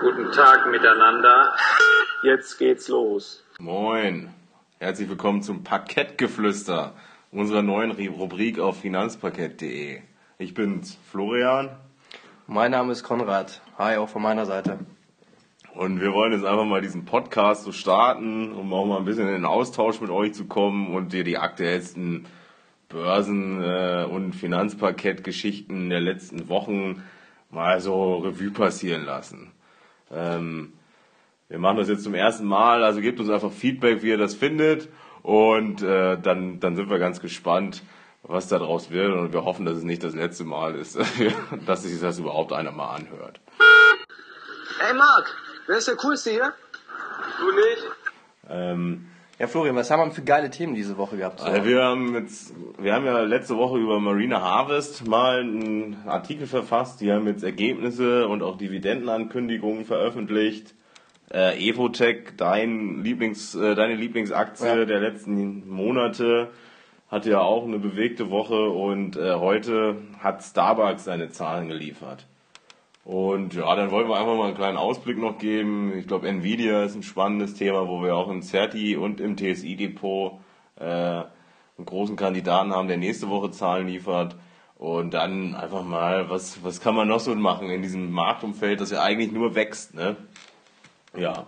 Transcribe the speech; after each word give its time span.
Guten 0.00 0.32
Tag 0.32 0.70
miteinander. 0.70 1.54
Jetzt 2.22 2.58
geht's 2.58 2.88
los. 2.88 3.44
Moin. 3.58 4.30
Herzlich 4.78 5.06
willkommen 5.10 5.42
zum 5.42 5.64
Parkettgeflüster, 5.64 6.94
unserer 7.30 7.60
neuen 7.60 7.90
Rubrik 7.90 8.58
auf 8.58 8.80
finanzparkett.de. 8.80 10.00
Ich 10.38 10.54
bin's, 10.54 10.98
Florian. 11.10 11.76
Mein 12.46 12.70
Name 12.70 12.92
ist 12.92 13.02
Konrad. 13.02 13.60
Hi, 13.76 13.98
auch 13.98 14.08
von 14.08 14.22
meiner 14.22 14.46
Seite. 14.46 14.78
Und 15.74 16.00
wir 16.00 16.14
wollen 16.14 16.32
jetzt 16.32 16.46
einfach 16.46 16.64
mal 16.64 16.80
diesen 16.80 17.04
Podcast 17.04 17.64
so 17.64 17.72
starten, 17.72 18.52
um 18.52 18.72
auch 18.72 18.86
mal 18.86 18.96
ein 18.96 19.04
bisschen 19.04 19.26
in 19.26 19.34
den 19.34 19.44
Austausch 19.44 20.00
mit 20.00 20.08
euch 20.08 20.32
zu 20.32 20.46
kommen 20.46 20.94
und 20.94 21.12
dir 21.12 21.24
die 21.24 21.36
aktuellsten 21.36 22.26
Börsen- 22.88 23.62
äh, 23.62 24.06
und 24.10 24.32
Finanzparkettgeschichten 24.32 25.90
der 25.90 26.00
letzten 26.00 26.48
Wochen 26.48 27.02
mal 27.54 27.80
so 27.80 28.16
Revue 28.18 28.50
passieren 28.50 29.04
lassen. 29.04 29.52
Ähm, 30.10 30.74
wir 31.48 31.58
machen 31.58 31.78
das 31.78 31.88
jetzt 31.88 32.02
zum 32.02 32.14
ersten 32.14 32.44
Mal, 32.44 32.82
also 32.82 33.00
gebt 33.00 33.20
uns 33.20 33.30
einfach 33.30 33.52
Feedback, 33.52 34.02
wie 34.02 34.08
ihr 34.08 34.18
das 34.18 34.34
findet 34.34 34.88
und 35.22 35.82
äh, 35.82 36.18
dann, 36.20 36.60
dann 36.60 36.76
sind 36.76 36.90
wir 36.90 36.98
ganz 36.98 37.20
gespannt, 37.20 37.82
was 38.22 38.48
daraus 38.48 38.90
wird 38.90 39.12
und 39.14 39.32
wir 39.32 39.44
hoffen, 39.44 39.66
dass 39.66 39.76
es 39.76 39.84
nicht 39.84 40.02
das 40.02 40.14
letzte 40.14 40.44
Mal 40.44 40.74
ist, 40.74 40.98
dass 41.66 41.82
sich 41.82 42.00
das 42.00 42.18
überhaupt 42.18 42.52
einer 42.52 42.72
mal 42.72 42.96
anhört. 42.96 43.40
Hey 44.80 44.94
Marc, 44.94 45.34
wer 45.66 45.78
ist 45.78 45.88
der 45.88 45.96
Coolste 45.96 46.30
hier? 46.30 46.52
Du 47.38 47.52
nicht? 47.52 47.90
Ähm, 48.48 49.06
Ja, 49.38 49.48
Florian, 49.48 49.74
was 49.74 49.90
haben 49.90 50.08
wir 50.08 50.14
für 50.14 50.22
geile 50.22 50.48
Themen 50.48 50.74
diese 50.74 50.96
Woche 50.96 51.16
gehabt? 51.16 51.40
So? 51.40 51.46
Also 51.46 51.64
wir 51.64 51.82
haben 51.82 52.14
jetzt, 52.14 52.54
wir 52.78 52.94
haben 52.94 53.04
ja 53.04 53.20
letzte 53.22 53.56
Woche 53.56 53.78
über 53.78 53.98
Marina 53.98 54.40
Harvest 54.40 55.08
mal 55.08 55.40
einen 55.40 55.96
Artikel 56.06 56.46
verfasst. 56.46 57.00
Die 57.00 57.10
haben 57.10 57.26
jetzt 57.26 57.42
Ergebnisse 57.42 58.28
und 58.28 58.42
auch 58.42 58.56
Dividendenankündigungen 58.56 59.84
veröffentlicht. 59.86 60.74
Äh, 61.32 61.58
Evotech, 61.68 62.36
dein 62.36 63.02
Lieblings, 63.02 63.56
äh, 63.56 63.74
deine 63.74 63.94
Lieblingsaktie 63.96 64.66
Ja. 64.66 64.84
der 64.84 65.00
letzten 65.00 65.68
Monate, 65.68 66.50
hatte 67.08 67.30
ja 67.30 67.40
auch 67.40 67.64
eine 67.64 67.78
bewegte 67.78 68.30
Woche 68.30 68.68
und 68.70 69.16
äh, 69.16 69.34
heute 69.34 69.96
hat 70.20 70.42
Starbucks 70.44 71.04
seine 71.04 71.30
Zahlen 71.30 71.68
geliefert. 71.68 72.26
Und 73.04 73.52
ja, 73.52 73.74
dann 73.76 73.90
wollen 73.90 74.08
wir 74.08 74.16
einfach 74.16 74.34
mal 74.34 74.46
einen 74.46 74.56
kleinen 74.56 74.78
Ausblick 74.78 75.18
noch 75.18 75.38
geben. 75.38 75.92
Ich 75.98 76.06
glaube, 76.06 76.26
Nvidia 76.26 76.84
ist 76.84 76.94
ein 76.94 77.02
spannendes 77.02 77.54
Thema, 77.54 77.86
wo 77.86 78.02
wir 78.02 78.16
auch 78.16 78.30
im 78.30 78.40
CERTI 78.40 78.96
und 78.96 79.20
im 79.20 79.36
TSI-Depot 79.36 80.40
äh, 80.76 80.84
einen 80.84 81.84
großen 81.84 82.16
Kandidaten 82.16 82.72
haben, 82.72 82.88
der 82.88 82.96
nächste 82.96 83.28
Woche 83.28 83.50
Zahlen 83.50 83.88
liefert. 83.88 84.36
Und 84.76 85.14
dann 85.14 85.54
einfach 85.54 85.84
mal, 85.84 86.30
was, 86.30 86.64
was 86.64 86.80
kann 86.80 86.94
man 86.94 87.06
noch 87.08 87.20
so 87.20 87.34
machen 87.34 87.70
in 87.70 87.82
diesem 87.82 88.10
Marktumfeld, 88.10 88.80
das 88.80 88.90
ja 88.90 89.02
eigentlich 89.02 89.32
nur 89.32 89.54
wächst, 89.54 89.94
ne? 89.94 90.16
Ja. 91.16 91.46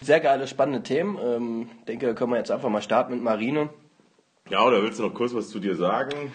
Sehr 0.00 0.20
geile, 0.20 0.46
spannende 0.46 0.82
Themen. 0.82 1.18
Ähm, 1.22 1.68
denke, 1.86 2.06
da 2.06 2.12
können 2.14 2.32
wir 2.32 2.38
jetzt 2.38 2.50
einfach 2.50 2.68
mal 2.68 2.82
starten 2.82 3.12
mit 3.12 3.22
Marine. 3.22 3.68
Ja, 4.48 4.62
oder 4.62 4.82
willst 4.82 4.98
du 4.98 5.04
noch 5.04 5.14
kurz 5.14 5.34
was 5.34 5.48
zu 5.48 5.60
dir 5.60 5.76
sagen? 5.76 6.32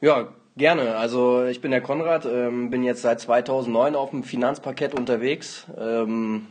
Ja, 0.00 0.28
gerne. 0.56 0.96
Also 0.96 1.44
ich 1.44 1.60
bin 1.60 1.70
der 1.70 1.80
Konrad, 1.80 2.26
ähm, 2.26 2.70
bin 2.70 2.82
jetzt 2.82 3.02
seit 3.02 3.20
2009 3.20 3.94
auf 3.94 4.10
dem 4.10 4.24
Finanzparkett 4.24 4.98
unterwegs. 4.98 5.66
Ähm, 5.78 6.46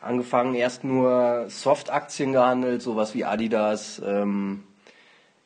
angefangen 0.00 0.54
erst 0.54 0.84
nur 0.84 1.46
Soft-Aktien 1.48 2.32
gehandelt, 2.32 2.82
sowas 2.82 3.14
wie 3.14 3.24
Adidas. 3.24 4.02
Ähm, 4.04 4.64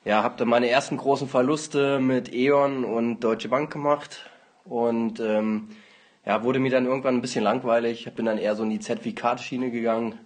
ja, 0.04 0.22
habe 0.22 0.36
dann 0.38 0.48
meine 0.48 0.68
ersten 0.68 0.96
großen 0.96 1.28
Verluste 1.28 1.98
mit 1.98 2.32
E.ON 2.32 2.84
und 2.84 3.20
Deutsche 3.20 3.48
Bank 3.48 3.72
gemacht 3.72 4.30
und 4.64 5.20
ähm, 5.20 5.68
ja, 6.24 6.42
wurde 6.42 6.58
mir 6.58 6.70
dann 6.70 6.86
irgendwann 6.86 7.16
ein 7.16 7.22
bisschen 7.22 7.44
langweilig. 7.44 8.10
Bin 8.14 8.26
dann 8.26 8.38
eher 8.38 8.54
so 8.54 8.62
in 8.62 8.70
die 8.70 8.80
Zertifikatschiene 8.80 9.70
gegangen, 9.70 10.18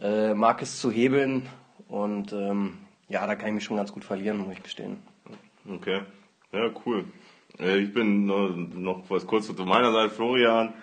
äh, 0.00 0.34
mag 0.34 0.60
es 0.60 0.80
zu 0.80 0.90
hebeln 0.90 1.48
und 1.88 2.32
ähm, 2.32 2.78
ja, 3.08 3.26
da 3.26 3.34
kann 3.34 3.48
ich 3.48 3.54
mich 3.54 3.64
schon 3.64 3.76
ganz 3.76 3.92
gut 3.92 4.04
verlieren, 4.04 4.38
muss 4.38 4.54
ich 4.54 4.62
gestehen. 4.62 4.98
Okay. 5.68 6.02
Ja, 6.52 6.70
cool. 6.84 7.04
Äh, 7.58 7.78
Ich 7.78 7.94
bin 7.94 8.26
noch, 8.26 9.04
was 9.08 9.26
kurz 9.26 9.46
zu 9.46 9.64
meiner 9.64 9.92
Seite, 9.92 10.10
Florian. 10.10 10.74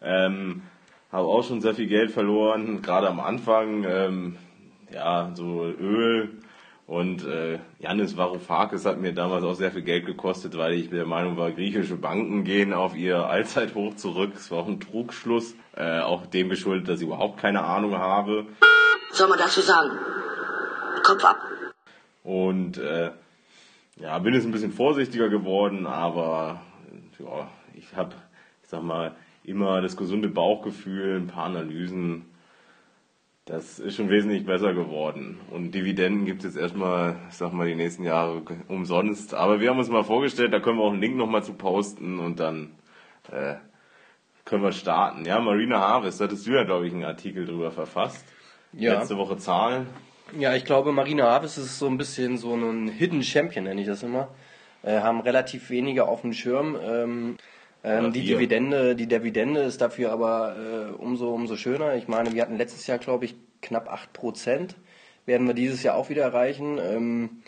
Ähm, 0.00 0.62
habe 1.10 1.26
auch 1.26 1.42
schon 1.44 1.60
sehr 1.60 1.74
viel 1.74 1.86
Geld 1.88 2.10
verloren, 2.10 2.82
gerade 2.82 3.08
am 3.08 3.20
Anfang. 3.20 3.84
Ähm, 3.84 4.36
ja, 4.92 5.30
so 5.34 5.64
Öl. 5.64 6.30
Und 6.86 7.24
äh, 7.26 7.58
Yannis 7.80 8.16
Varoufakis 8.16 8.84
hat 8.84 9.00
mir 9.00 9.12
damals 9.12 9.42
auch 9.42 9.54
sehr 9.54 9.72
viel 9.72 9.82
Geld 9.82 10.06
gekostet, 10.06 10.56
weil 10.56 10.74
ich 10.74 10.88
der 10.90 11.04
Meinung 11.06 11.36
war, 11.36 11.50
griechische 11.50 11.96
Banken 11.96 12.44
gehen 12.44 12.72
auf 12.72 12.94
ihr 12.94 13.26
Allzeithoch 13.26 13.96
zurück. 13.96 14.32
Es 14.36 14.52
war 14.52 14.58
auch 14.58 14.68
ein 14.68 14.78
Trugschluss, 14.78 15.56
äh, 15.74 15.98
auch 15.98 16.26
dem 16.26 16.48
geschuldet, 16.48 16.88
dass 16.88 17.00
ich 17.00 17.06
überhaupt 17.06 17.40
keine 17.40 17.64
Ahnung 17.64 17.96
habe. 17.98 18.46
soll 19.10 19.28
man 19.28 19.38
dazu 19.38 19.60
sagen? 19.62 19.90
Kopf 21.02 21.24
ab. 21.24 21.38
Und 22.22 22.78
äh, 22.78 23.10
ja, 23.96 24.18
bin 24.18 24.34
jetzt 24.34 24.44
ein 24.44 24.52
bisschen 24.52 24.72
vorsichtiger 24.72 25.28
geworden, 25.28 25.86
aber 25.86 26.60
ja, 27.18 27.48
ich 27.74 27.94
habe, 27.96 28.14
ich 28.62 28.68
sag 28.68 28.82
mal, 28.82 29.14
immer 29.44 29.80
das 29.80 29.96
gesunde 29.96 30.28
Bauchgefühl, 30.28 31.16
ein 31.16 31.28
paar 31.28 31.44
Analysen. 31.44 32.26
Das 33.44 33.78
ist 33.78 33.94
schon 33.94 34.10
wesentlich 34.10 34.44
besser 34.44 34.74
geworden. 34.74 35.38
Und 35.52 35.72
Dividenden 35.72 36.24
gibt 36.24 36.40
es 36.40 36.54
jetzt 36.54 36.60
erstmal, 36.60 37.16
ich 37.28 37.36
sag 37.36 37.52
mal, 37.52 37.68
die 37.68 37.76
nächsten 37.76 38.02
Jahre 38.02 38.42
umsonst. 38.66 39.34
Aber 39.34 39.60
wir 39.60 39.70
haben 39.70 39.78
uns 39.78 39.88
mal 39.88 40.02
vorgestellt, 40.02 40.52
da 40.52 40.58
können 40.58 40.78
wir 40.78 40.84
auch 40.84 40.92
einen 40.92 41.00
Link 41.00 41.16
nochmal 41.16 41.44
zu 41.44 41.54
posten 41.54 42.18
und 42.18 42.40
dann 42.40 42.72
äh, 43.30 43.54
können 44.44 44.64
wir 44.64 44.72
starten. 44.72 45.24
Ja, 45.24 45.40
Marina 45.40 45.78
Harvest, 45.78 46.20
da 46.20 46.24
hattest 46.24 46.46
du 46.46 46.52
ja, 46.52 46.64
glaube 46.64 46.88
ich, 46.88 46.92
einen 46.92 47.04
Artikel 47.04 47.46
drüber 47.46 47.70
verfasst. 47.70 48.26
Ja. 48.72 48.98
Letzte 48.98 49.16
Woche 49.16 49.36
Zahlen. 49.36 49.86
Ja, 50.32 50.54
ich 50.54 50.64
glaube, 50.64 50.92
Marina 50.92 51.24
Harvest 51.24 51.58
ist 51.58 51.78
so 51.78 51.86
ein 51.86 51.98
bisschen 51.98 52.36
so 52.36 52.54
ein 52.54 52.88
Hidden 52.88 53.22
Champion, 53.22 53.64
nenne 53.64 53.80
ich 53.80 53.86
das 53.86 54.02
immer. 54.02 54.28
Äh, 54.82 55.00
haben 55.00 55.20
relativ 55.20 55.70
wenige 55.70 56.08
auf 56.08 56.22
dem 56.22 56.32
Schirm. 56.32 56.76
Ähm, 56.82 57.36
ähm, 57.84 58.12
die. 58.12 58.24
Dividende, 58.24 58.96
die 58.96 59.06
Dividende 59.06 59.60
ist 59.60 59.80
dafür 59.80 60.12
aber 60.12 60.56
äh, 60.56 60.94
umso, 60.94 61.32
umso 61.32 61.56
schöner. 61.56 61.94
Ich 61.94 62.08
meine, 62.08 62.32
wir 62.32 62.42
hatten 62.42 62.58
letztes 62.58 62.86
Jahr, 62.86 62.98
glaube 62.98 63.24
ich, 63.24 63.36
knapp 63.62 63.88
8%. 63.88 64.74
Werden 65.26 65.46
wir 65.46 65.54
dieses 65.54 65.82
Jahr 65.82 65.96
auch 65.96 66.08
wieder 66.08 66.22
erreichen. 66.22 66.78
Ähm, 66.78 67.42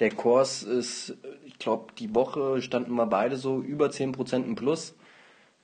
der 0.00 0.10
Kurs 0.10 0.64
ist, 0.64 1.16
ich 1.46 1.58
glaube, 1.58 1.92
die 1.98 2.14
Woche 2.14 2.60
standen 2.62 2.94
wir 2.94 3.06
beide 3.06 3.36
so 3.36 3.60
über 3.60 3.86
10% 3.86 4.44
im 4.44 4.56
Plus 4.56 4.94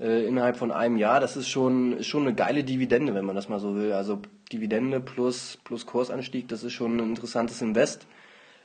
äh, 0.00 0.26
innerhalb 0.26 0.56
von 0.56 0.72
einem 0.72 0.96
Jahr. 0.96 1.20
Das 1.20 1.36
ist 1.36 1.48
schon, 1.48 1.92
ist 1.98 2.06
schon 2.06 2.22
eine 2.22 2.34
geile 2.34 2.64
Dividende, 2.64 3.14
wenn 3.14 3.24
man 3.24 3.36
das 3.36 3.48
mal 3.48 3.60
so 3.60 3.76
will. 3.76 3.92
Also 3.92 4.20
Dividende 4.52 5.00
plus, 5.00 5.58
plus 5.64 5.86
Kursanstieg, 5.86 6.48
das 6.48 6.64
ist 6.64 6.72
schon 6.72 6.96
ein 6.98 7.10
interessantes 7.10 7.62
Invest. 7.62 8.06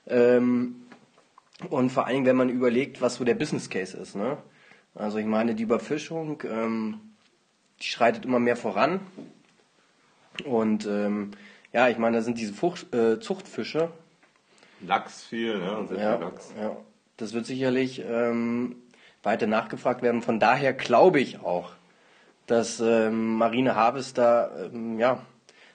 Ähm, 0.08 0.76
und 1.70 1.92
vor 1.92 2.06
allen 2.06 2.16
Dingen, 2.16 2.26
wenn 2.26 2.36
man 2.36 2.50
überlegt, 2.50 3.02
was 3.02 3.16
so 3.16 3.24
der 3.24 3.36
Business 3.36 3.70
Case 3.70 3.96
ist. 3.98 4.16
Ne? 4.16 4.38
Also 4.94 5.18
ich 5.18 5.26
meine, 5.26 5.56
die 5.56 5.64
Überfischung, 5.64 6.42
ähm, 6.44 7.00
die 7.82 7.88
schreitet 7.88 8.26
immer 8.26 8.40
mehr 8.40 8.56
voran. 8.56 9.00
Und 10.44 10.86
ähm, 10.86 11.32
ja, 11.72 11.90
ich 11.90 11.98
meine, 11.98 12.18
da 12.18 12.24
sind 12.24 12.40
diese 12.40 12.54
Fucht, 12.54 12.94
äh, 12.94 13.20
Zuchtfische, 13.20 13.90
Lachs 14.82 15.24
viel, 15.24 15.58
ne? 15.58 15.88
Ja, 15.98 16.18
viel 16.18 16.26
Lachs. 16.26 16.54
ja. 16.60 16.76
Das 17.18 17.34
wird 17.34 17.46
sicherlich 17.46 18.04
ähm, 18.06 18.76
weiter 19.26 19.48
nachgefragt 19.48 20.02
werden. 20.02 20.22
Von 20.22 20.40
daher 20.40 20.74
glaube 20.74 21.20
ich 21.20 21.40
auch, 21.40 21.72
dass 22.48 22.80
ähm, 22.80 23.36
Marine 23.38 23.76
Harvest 23.76 24.18
da 24.18 24.50
ähm, 24.72 25.00
ja, 25.00 25.20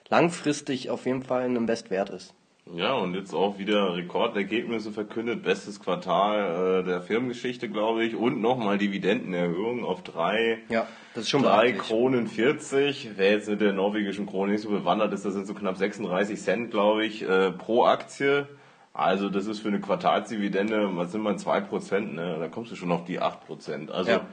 langfristig 0.09 0.89
auf 0.89 1.05
jeden 1.05 1.23
Fall 1.23 1.43
ein 1.43 1.55
Invest 1.55 1.89
wert 1.89 2.09
ist. 2.09 2.33
Ja, 2.73 2.93
und 2.93 3.15
jetzt 3.15 3.33
auch 3.33 3.57
wieder 3.57 3.95
Rekordergebnisse 3.95 4.91
verkündet. 4.91 5.43
Bestes 5.43 5.79
Quartal 5.79 6.81
äh, 6.81 6.83
der 6.85 7.01
Firmengeschichte, 7.01 7.67
glaube 7.67 8.05
ich. 8.05 8.15
Und 8.15 8.39
nochmal 8.39 8.77
Dividendenerhöhung 8.77 9.83
auf 9.83 10.03
drei, 10.03 10.59
Ja, 10.69 10.87
das 11.13 11.23
ist 11.23 11.29
schon 11.29 11.41
drei. 11.41 11.73
Kronen 11.73 12.27
40. 12.27 13.11
Wer 13.17 13.31
jetzt 13.31 13.49
mit 13.49 13.61
der 13.61 13.73
norwegischen 13.73 14.25
Krone 14.27 14.53
nicht 14.53 14.61
so 14.61 14.69
bewandert 14.69 15.11
ist, 15.11 15.25
das 15.25 15.33
sind 15.33 15.47
so 15.47 15.53
knapp 15.53 15.75
36 15.75 16.39
Cent, 16.39 16.71
glaube 16.71 17.05
ich, 17.05 17.27
äh, 17.27 17.51
pro 17.51 17.83
Aktie. 17.85 18.47
Also 18.93 19.29
das 19.29 19.47
ist 19.47 19.59
für 19.59 19.69
eine 19.69 19.79
Quartalsdividende, 19.79 20.95
was 20.97 21.11
sind 21.13 21.21
man, 21.21 21.37
2%, 21.37 22.13
ne? 22.13 22.37
Da 22.39 22.47
kommst 22.49 22.71
du 22.71 22.75
schon 22.75 22.91
auf 22.91 23.05
die 23.05 23.21
8%. 23.21 23.89
Also, 23.89 24.11
Ja. 24.11 24.25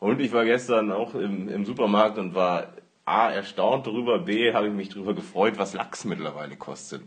und 0.00 0.20
ich 0.20 0.32
war 0.32 0.44
gestern 0.44 0.90
auch 0.90 1.14
im, 1.14 1.48
im 1.48 1.64
Supermarkt 1.64 2.18
und 2.18 2.34
war 2.34 2.68
A, 3.04 3.30
erstaunt 3.30 3.86
darüber, 3.86 4.18
B, 4.20 4.52
habe 4.54 4.68
ich 4.68 4.72
mich 4.72 4.88
darüber 4.88 5.14
gefreut, 5.14 5.54
was 5.56 5.74
Lachs 5.74 6.04
mittlerweile 6.04 6.56
kostet. 6.56 7.02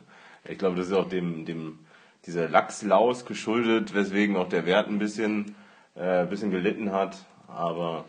Ich 0.48 0.58
glaube, 0.58 0.76
das 0.78 0.88
ist 0.88 0.94
auch 0.94 1.08
dem, 1.10 1.46
dem, 1.46 1.80
dieser 2.26 2.48
Lachslaus 2.50 3.26
geschuldet, 3.26 3.94
weswegen 3.94 4.36
auch 4.38 4.48
der 4.50 4.66
Wert 4.66 4.88
ein 4.88 5.00
bisschen, 5.00 5.56
äh, 5.96 6.22
ein 6.22 6.30
bisschen 6.30 6.52
gelitten 6.52 6.92
hat. 6.92 7.18
Aber 7.48 8.06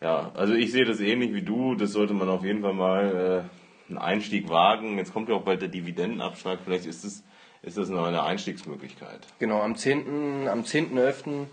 ja, 0.00 0.30
also 0.34 0.54
ich 0.54 0.72
sehe 0.72 0.84
das 0.84 1.00
ähnlich 1.00 1.32
wie 1.34 1.42
du. 1.42 1.74
Das 1.74 1.92
sollte 1.92 2.14
man 2.14 2.28
auf 2.28 2.44
jeden 2.44 2.62
Fall 2.62 2.74
mal 2.74 3.46
äh, 3.88 3.90
einen 3.90 3.98
Einstieg 3.98 4.48
wagen. 4.48 4.98
Jetzt 4.98 5.12
kommt 5.12 5.28
ja 5.28 5.34
auch 5.34 5.42
bald 5.42 5.62
der 5.62 5.68
Dividendenabschlag. 5.68 6.58
Vielleicht 6.64 6.86
ist 6.86 7.04
es 7.04 7.24
ist 7.62 7.76
das 7.76 7.88
noch 7.88 8.06
eine 8.06 8.22
Einstiegsmöglichkeit. 8.22 9.20
Genau, 9.38 9.60
am 9.60 9.76
10. 9.76 10.48
am 10.48 10.62
10.11. 10.62 11.46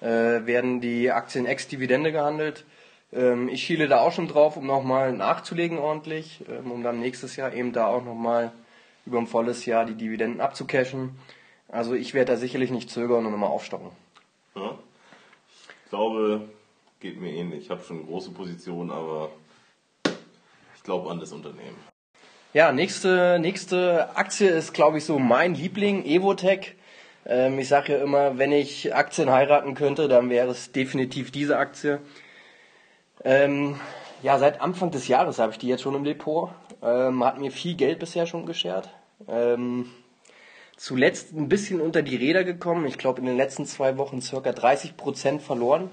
Äh, 0.00 0.46
werden 0.46 0.80
die 0.80 1.10
Aktien 1.10 1.46
ex-Dividende 1.46 2.12
gehandelt. 2.12 2.64
Ähm, 3.12 3.48
ich 3.48 3.62
schiele 3.62 3.88
da 3.88 4.00
auch 4.00 4.12
schon 4.12 4.28
drauf, 4.28 4.56
um 4.56 4.66
nochmal 4.66 5.12
nachzulegen 5.12 5.78
ordentlich, 5.78 6.44
ähm, 6.48 6.70
um 6.70 6.82
dann 6.82 7.00
nächstes 7.00 7.36
Jahr 7.36 7.54
eben 7.54 7.72
da 7.72 7.86
auch 7.86 8.04
nochmal 8.04 8.52
über 9.06 9.18
ein 9.18 9.26
volles 9.26 9.64
Jahr 9.66 9.86
die 9.86 9.94
Dividenden 9.94 10.40
abzucashen. 10.40 11.16
Also 11.68 11.94
ich 11.94 12.12
werde 12.12 12.32
da 12.32 12.38
sicherlich 12.38 12.70
nicht 12.70 12.90
zögern 12.90 13.24
und 13.24 13.32
nochmal 13.32 13.50
aufstocken. 13.50 13.90
Ja. 14.54 14.78
Ich 15.84 15.90
glaube, 15.90 16.48
geht 17.00 17.20
mir 17.20 17.32
ähnlich. 17.32 17.64
Ich 17.64 17.70
habe 17.70 17.82
schon 17.82 17.98
eine 17.98 18.06
große 18.06 18.32
Position, 18.32 18.90
aber 18.90 19.30
ich 20.76 20.82
glaube 20.82 21.10
an 21.10 21.20
das 21.20 21.32
Unternehmen. 21.32 21.76
Ja, 22.54 22.70
nächste, 22.70 23.40
nächste 23.40 24.16
Aktie 24.16 24.48
ist, 24.48 24.74
glaube 24.74 24.98
ich, 24.98 25.04
so 25.04 25.18
mein 25.18 25.56
Liebling, 25.56 26.04
Evotech. 26.04 26.76
Ähm, 27.26 27.58
ich 27.58 27.66
sage 27.66 27.94
ja 27.94 27.98
immer, 27.98 28.38
wenn 28.38 28.52
ich 28.52 28.94
Aktien 28.94 29.28
heiraten 29.28 29.74
könnte, 29.74 30.06
dann 30.06 30.30
wäre 30.30 30.52
es 30.52 30.70
definitiv 30.70 31.32
diese 31.32 31.58
Aktie. 31.58 31.98
Ähm, 33.24 33.80
ja, 34.22 34.38
seit 34.38 34.60
Anfang 34.60 34.92
des 34.92 35.08
Jahres 35.08 35.40
habe 35.40 35.50
ich 35.50 35.58
die 35.58 35.66
jetzt 35.66 35.82
schon 35.82 35.96
im 35.96 36.04
Depot. 36.04 36.50
Ähm, 36.80 37.24
hat 37.24 37.40
mir 37.40 37.50
viel 37.50 37.74
Geld 37.74 37.98
bisher 37.98 38.24
schon 38.24 38.46
geschert. 38.46 38.88
Ähm, 39.26 39.90
zuletzt 40.76 41.32
ein 41.32 41.48
bisschen 41.48 41.80
unter 41.80 42.02
die 42.02 42.14
Räder 42.14 42.44
gekommen. 42.44 42.86
Ich 42.86 42.98
glaube, 42.98 43.18
in 43.18 43.26
den 43.26 43.36
letzten 43.36 43.66
zwei 43.66 43.98
Wochen 43.98 44.22
circa 44.22 44.52
30 44.52 44.96
Prozent 44.96 45.42
verloren. 45.42 45.90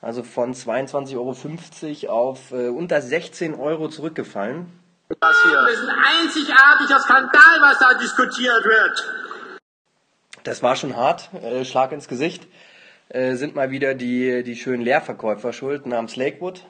Also 0.00 0.22
von 0.22 0.54
22,50 0.54 2.06
Euro 2.08 2.14
auf 2.14 2.52
äh, 2.52 2.68
unter 2.68 3.02
16 3.02 3.54
Euro 3.54 3.88
zurückgefallen. 3.88 4.79
Das 5.18 5.42
hier. 5.42 5.52
Das 5.52 5.72
ist 5.72 5.88
ein 5.88 5.96
einzigartiger 6.22 7.00
Skandal, 7.00 7.60
was 7.60 7.78
da 7.78 7.94
diskutiert 7.94 8.64
wird. 8.64 9.60
Das 10.44 10.62
war 10.62 10.76
schon 10.76 10.96
hart, 10.96 11.30
äh, 11.34 11.64
Schlag 11.64 11.92
ins 11.92 12.06
Gesicht. 12.06 12.46
Äh, 13.08 13.34
sind 13.34 13.56
mal 13.56 13.70
wieder 13.70 13.94
die, 13.94 14.44
die 14.44 14.54
schönen 14.54 14.82
Leerverkäufer 14.82 15.52
schuld 15.52 15.86
namens 15.86 16.16
Lakewood. 16.16 16.64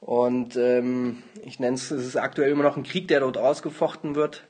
Und 0.00 0.56
ähm, 0.56 1.22
ich 1.42 1.58
nenne 1.58 1.74
es, 1.74 1.90
es 1.90 2.06
ist 2.06 2.16
aktuell 2.16 2.50
immer 2.50 2.62
noch 2.62 2.76
ein 2.76 2.84
Krieg, 2.84 3.08
der 3.08 3.20
dort 3.20 3.36
ausgefochten 3.36 4.14
wird. 4.14 4.44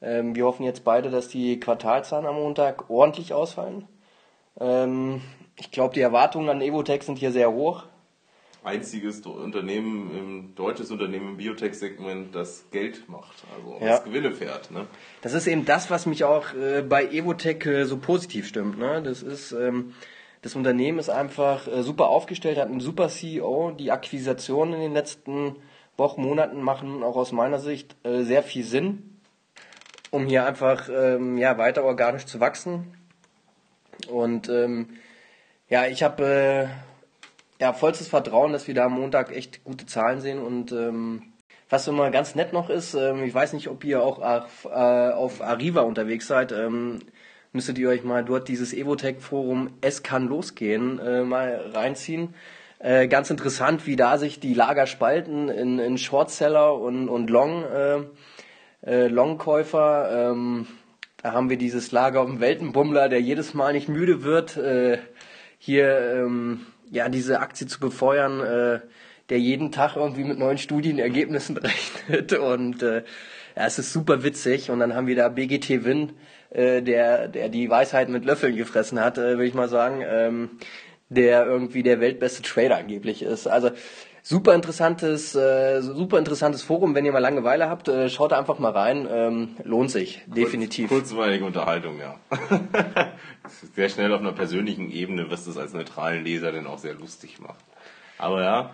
Ähm, 0.00 0.34
wir 0.34 0.46
hoffen 0.46 0.64
jetzt 0.64 0.82
beide, 0.82 1.10
dass 1.10 1.28
die 1.28 1.60
Quartalzahlen 1.60 2.26
am 2.26 2.36
Montag 2.36 2.88
ordentlich 2.88 3.34
ausfallen. 3.34 3.86
Ähm, 4.58 5.20
ich 5.56 5.70
glaube, 5.70 5.94
die 5.94 6.00
Erwartungen 6.00 6.48
an 6.48 6.62
Evotech 6.62 7.02
sind 7.02 7.18
hier 7.18 7.32
sehr 7.32 7.52
hoch. 7.52 7.84
Einziges 8.62 9.20
Unternehmen, 9.24 10.52
deutsches 10.54 10.90
Unternehmen 10.90 11.30
im 11.30 11.36
Biotech-Segment, 11.38 12.34
das 12.34 12.66
Geld 12.70 13.08
macht, 13.08 13.36
also 13.56 13.78
Ja. 13.84 13.92
das 13.92 14.04
Gewinne 14.04 14.32
fährt. 14.32 14.70
Ne? 14.70 14.86
Das 15.22 15.32
ist 15.32 15.46
eben 15.46 15.64
das, 15.64 15.90
was 15.90 16.04
mich 16.06 16.24
auch 16.24 16.52
äh, 16.54 16.82
bei 16.82 17.06
Evotech 17.06 17.64
äh, 17.66 17.84
so 17.84 17.96
positiv 17.96 18.46
stimmt. 18.46 18.78
Ne? 18.78 19.02
Das 19.02 19.22
ist 19.22 19.52
ähm, 19.52 19.94
das 20.42 20.54
Unternehmen 20.56 20.98
ist 20.98 21.10
einfach 21.10 21.68
äh, 21.68 21.82
super 21.82 22.08
aufgestellt, 22.08 22.58
hat 22.58 22.68
einen 22.68 22.80
super 22.80 23.08
CEO. 23.08 23.72
Die 23.72 23.90
Akquisitionen 23.92 24.74
in 24.74 24.80
den 24.80 24.92
letzten 24.94 25.56
Wochen, 25.98 26.22
Monaten 26.22 26.62
machen 26.62 27.02
auch 27.02 27.16
aus 27.16 27.32
meiner 27.32 27.58
Sicht 27.58 27.94
äh, 28.04 28.22
sehr 28.22 28.42
viel 28.42 28.64
Sinn, 28.64 29.20
um 30.10 30.26
hier 30.26 30.46
einfach 30.46 30.88
ähm, 30.90 31.36
ja 31.36 31.58
weiter 31.58 31.84
organisch 31.84 32.24
zu 32.24 32.40
wachsen. 32.40 32.94
Und 34.08 34.48
ähm, 34.48 34.88
ja, 35.68 35.86
ich 35.86 36.02
habe 36.02 36.24
äh, 36.24 36.89
ja 37.60 37.72
vollstes 37.72 38.08
Vertrauen, 38.08 38.52
dass 38.52 38.66
wir 38.66 38.74
da 38.74 38.86
am 38.86 38.94
Montag 38.94 39.34
echt 39.36 39.62
gute 39.64 39.86
Zahlen 39.86 40.20
sehen 40.20 40.40
und 40.40 40.72
ähm, 40.72 41.22
was 41.68 41.86
immer 41.86 42.10
ganz 42.10 42.34
nett 42.34 42.52
noch 42.52 42.68
ist, 42.68 42.94
ähm, 42.94 43.22
ich 43.22 43.32
weiß 43.32 43.52
nicht, 43.52 43.68
ob 43.68 43.84
ihr 43.84 44.02
auch 44.02 44.20
auf, 44.20 44.64
äh, 44.64 44.68
auf 45.12 45.40
Arriva 45.40 45.82
unterwegs 45.82 46.26
seid, 46.26 46.50
ähm, 46.50 46.98
müsstet 47.52 47.78
ihr 47.78 47.88
euch 47.88 48.02
mal 48.02 48.24
dort 48.24 48.48
dieses 48.48 48.72
Evotech-Forum 48.72 49.70
Es 49.80 50.02
kann 50.02 50.26
losgehen 50.26 50.98
äh, 50.98 51.22
mal 51.22 51.70
reinziehen. 51.72 52.34
Äh, 52.80 53.08
ganz 53.08 53.30
interessant, 53.30 53.86
wie 53.86 53.94
da 53.94 54.16
sich 54.16 54.40
die 54.40 54.54
Lager 54.54 54.86
spalten 54.86 55.48
in, 55.48 55.78
in 55.78 55.98
Shortseller 55.98 56.74
und, 56.74 57.08
und 57.08 57.28
Long, 57.28 57.64
äh, 57.64 57.98
äh, 58.86 59.06
Longkäufer. 59.08 60.30
Ähm, 60.30 60.66
da 61.22 61.32
haben 61.32 61.50
wir 61.50 61.58
dieses 61.58 61.92
Lager 61.92 62.22
auf 62.22 62.26
dem 62.26 62.40
Weltenbummler, 62.40 63.10
der 63.10 63.20
jedes 63.20 63.52
Mal 63.52 63.74
nicht 63.74 63.88
müde 63.88 64.22
wird, 64.22 64.56
äh, 64.56 64.98
hier 65.58 66.14
ähm, 66.14 66.66
ja 66.90 67.08
diese 67.08 67.40
Aktie 67.40 67.66
zu 67.66 67.80
befeuern, 67.80 68.40
äh, 68.40 68.80
der 69.28 69.38
jeden 69.38 69.72
Tag 69.72 69.96
irgendwie 69.96 70.24
mit 70.24 70.38
neuen 70.38 70.58
Studienergebnissen 70.58 71.56
rechnet 72.08 72.32
und 72.32 72.82
äh, 72.82 73.04
ja, 73.56 73.66
es 73.66 73.78
ist 73.78 73.92
super 73.92 74.22
witzig. 74.22 74.70
Und 74.70 74.80
dann 74.80 74.94
haben 74.94 75.06
wir 75.06 75.16
da 75.16 75.28
BGT 75.28 75.84
Win, 75.84 76.12
äh, 76.50 76.82
der 76.82 77.28
der 77.28 77.48
die 77.48 77.70
Weisheit 77.70 78.08
mit 78.08 78.24
Löffeln 78.24 78.56
gefressen 78.56 79.00
hat, 79.00 79.18
äh, 79.18 79.38
will 79.38 79.46
ich 79.46 79.54
mal 79.54 79.68
sagen, 79.68 80.02
ähm, 80.06 80.50
der 81.08 81.46
irgendwie 81.46 81.82
der 81.82 82.00
weltbeste 82.00 82.42
Trader 82.42 82.76
angeblich 82.76 83.22
ist. 83.22 83.46
Also 83.46 83.70
super 84.22 84.54
interessantes, 84.54 85.34
äh, 85.34 85.80
super 85.80 86.18
interessantes 86.18 86.62
Forum. 86.62 86.94
Wenn 86.94 87.04
ihr 87.04 87.12
mal 87.12 87.18
Langeweile 87.18 87.68
habt, 87.68 87.88
äh, 87.88 88.08
schaut 88.08 88.32
da 88.32 88.38
einfach 88.38 88.58
mal 88.58 88.72
rein. 88.72 89.08
Ähm, 89.10 89.56
lohnt 89.64 89.90
sich 89.90 90.22
definitiv. 90.26 90.88
Kurz, 90.88 91.10
kurzweilige 91.10 91.44
Unterhaltung, 91.44 91.98
ja. 91.98 92.16
sehr 93.74 93.88
schnell 93.88 94.12
auf 94.12 94.20
einer 94.20 94.32
persönlichen 94.32 94.90
Ebene, 94.90 95.30
was 95.30 95.44
das 95.44 95.56
als 95.56 95.72
neutralen 95.72 96.24
Leser 96.24 96.52
dann 96.52 96.66
auch 96.66 96.78
sehr 96.78 96.94
lustig 96.94 97.40
macht. 97.40 97.64
Aber 98.18 98.42
ja, 98.42 98.70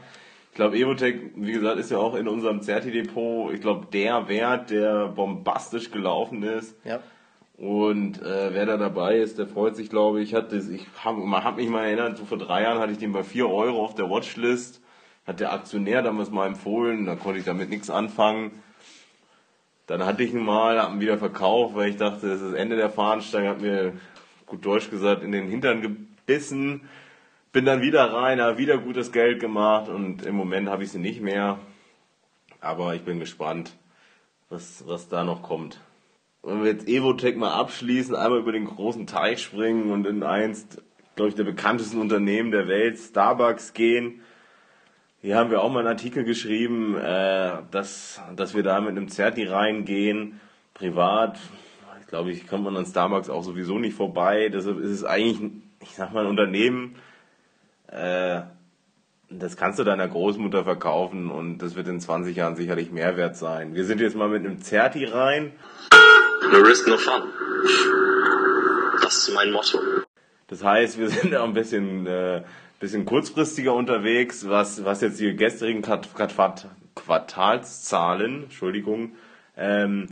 ich 0.50 0.56
glaube, 0.56 0.76
Evotech, 0.76 1.16
wie 1.36 1.52
gesagt, 1.52 1.78
ist 1.78 1.90
ja 1.90 1.98
auch 1.98 2.14
in 2.14 2.28
unserem 2.28 2.62
Certi-Depot, 2.62 3.52
ich 3.52 3.60
glaube, 3.60 3.86
der 3.92 4.28
Wert, 4.28 4.70
der 4.70 5.08
bombastisch 5.08 5.90
gelaufen 5.90 6.42
ist. 6.42 6.74
Ja. 6.84 7.00
Und 7.58 8.20
äh, 8.20 8.52
wer 8.52 8.66
da 8.66 8.76
dabei 8.76 9.16
ist, 9.16 9.38
der 9.38 9.46
freut 9.46 9.76
sich, 9.76 9.88
glaube 9.88 10.20
ich. 10.20 10.34
Hat 10.34 10.52
das, 10.52 10.68
ich 10.68 10.86
habe 11.02 11.22
hab 11.42 11.56
mich 11.56 11.68
mal 11.68 11.84
erinnert, 11.86 12.18
so 12.18 12.24
vor 12.24 12.36
drei 12.38 12.62
Jahren 12.62 12.78
hatte 12.78 12.92
ich 12.92 12.98
den 12.98 13.12
bei 13.12 13.22
4 13.22 13.48
Euro 13.48 13.82
auf 13.84 13.94
der 13.94 14.10
Watchlist. 14.10 14.82
Hat 15.26 15.40
der 15.40 15.52
Aktionär 15.52 16.02
damals 16.02 16.30
mal 16.30 16.46
empfohlen, 16.46 17.04
da 17.04 17.16
konnte 17.16 17.40
ich 17.40 17.44
damit 17.44 17.68
nichts 17.68 17.90
anfangen. 17.90 18.62
Dann 19.86 20.04
hatte 20.04 20.22
ich 20.22 20.32
ihn 20.32 20.44
mal, 20.44 20.80
hab 20.80 20.92
ihn 20.92 21.00
wieder 21.00 21.18
verkauft, 21.18 21.74
weil 21.74 21.90
ich 21.90 21.96
dachte, 21.96 22.28
das 22.28 22.40
ist 22.40 22.52
das 22.52 22.54
Ende 22.54 22.76
der 22.76 22.90
Fahnenstange, 22.90 23.48
hat 23.48 23.60
mir 23.60 23.94
gut 24.46 24.64
Deutsch 24.64 24.90
gesagt, 24.90 25.22
in 25.22 25.32
den 25.32 25.48
Hintern 25.48 25.82
gebissen. 25.82 26.88
Bin 27.52 27.64
dann 27.64 27.82
wieder 27.82 28.12
rein, 28.12 28.40
habe 28.40 28.58
wieder 28.58 28.78
gutes 28.78 29.12
Geld 29.12 29.40
gemacht 29.40 29.88
und 29.88 30.24
im 30.24 30.34
Moment 30.34 30.68
habe 30.68 30.84
ich 30.84 30.90
sie 30.90 30.98
nicht 30.98 31.20
mehr. 31.20 31.58
Aber 32.60 32.94
ich 32.94 33.02
bin 33.02 33.18
gespannt, 33.18 33.72
was, 34.48 34.84
was 34.86 35.08
da 35.08 35.24
noch 35.24 35.42
kommt. 35.42 35.80
Wenn 36.42 36.62
wir 36.62 36.70
jetzt 36.70 36.88
Evotech 36.88 37.36
mal 37.36 37.52
abschließen, 37.52 38.14
einmal 38.14 38.40
über 38.40 38.52
den 38.52 38.66
großen 38.66 39.06
Teich 39.06 39.42
springen 39.42 39.90
und 39.90 40.06
in 40.06 40.22
eins, 40.22 40.66
glaube 41.16 41.30
ich, 41.30 41.34
der 41.34 41.44
bekanntesten 41.44 42.00
Unternehmen 42.00 42.50
der 42.50 42.68
Welt, 42.68 42.98
Starbucks, 42.98 43.72
gehen. 43.72 44.20
Hier 45.26 45.38
haben 45.38 45.50
wir 45.50 45.60
auch 45.60 45.72
mal 45.72 45.80
einen 45.80 45.88
Artikel 45.88 46.22
geschrieben, 46.22 46.96
äh, 46.96 47.54
dass, 47.72 48.20
dass 48.36 48.54
wir 48.54 48.62
da 48.62 48.80
mit 48.80 48.90
einem 48.90 49.08
Zerti 49.08 49.42
reingehen, 49.42 50.40
privat. 50.72 51.36
Ich 52.00 52.06
glaube, 52.06 52.30
ich 52.30 52.46
kommt 52.46 52.62
man 52.62 52.76
an 52.76 52.86
Starbucks 52.86 53.28
auch 53.28 53.42
sowieso 53.42 53.80
nicht 53.80 53.96
vorbei. 53.96 54.50
Deshalb 54.50 54.78
ist 54.78 54.92
es 54.92 55.02
eigentlich, 55.04 55.50
ich 55.80 55.96
sag 55.96 56.12
mal, 56.12 56.20
ein 56.20 56.30
Unternehmen, 56.30 56.94
äh, 57.88 58.42
das 59.28 59.56
kannst 59.56 59.80
du 59.80 59.82
deiner 59.82 60.06
Großmutter 60.06 60.62
verkaufen 60.62 61.28
und 61.32 61.58
das 61.58 61.74
wird 61.74 61.88
in 61.88 61.98
20 61.98 62.36
Jahren 62.36 62.54
sicherlich 62.54 62.92
Mehrwert 62.92 63.36
sein. 63.36 63.74
Wir 63.74 63.84
sind 63.84 64.00
jetzt 64.00 64.14
mal 64.14 64.28
mit 64.28 64.46
einem 64.46 64.62
Zerti 64.62 65.06
rein. 65.06 65.50
No 66.52 66.58
risk, 66.58 66.86
no 66.86 66.98
fun. 66.98 67.22
Das 69.02 69.16
ist 69.16 69.34
mein 69.34 69.50
Motto. 69.50 69.80
Das 70.46 70.62
heißt, 70.62 71.00
wir 71.00 71.08
sind 71.08 71.32
da 71.32 71.42
ein 71.42 71.52
bisschen, 71.52 72.06
äh, 72.06 72.44
bisschen 72.78 73.04
kurzfristiger 73.04 73.74
unterwegs, 73.74 74.48
was, 74.48 74.84
was 74.84 75.00
jetzt 75.00 75.20
die 75.20 75.34
gestrigen 75.34 75.82
Quart 75.82 76.12
Quart 76.14 76.68
Quartalszahlen, 76.94 78.44
Entschuldigung, 78.44 79.12
ähm, 79.56 80.08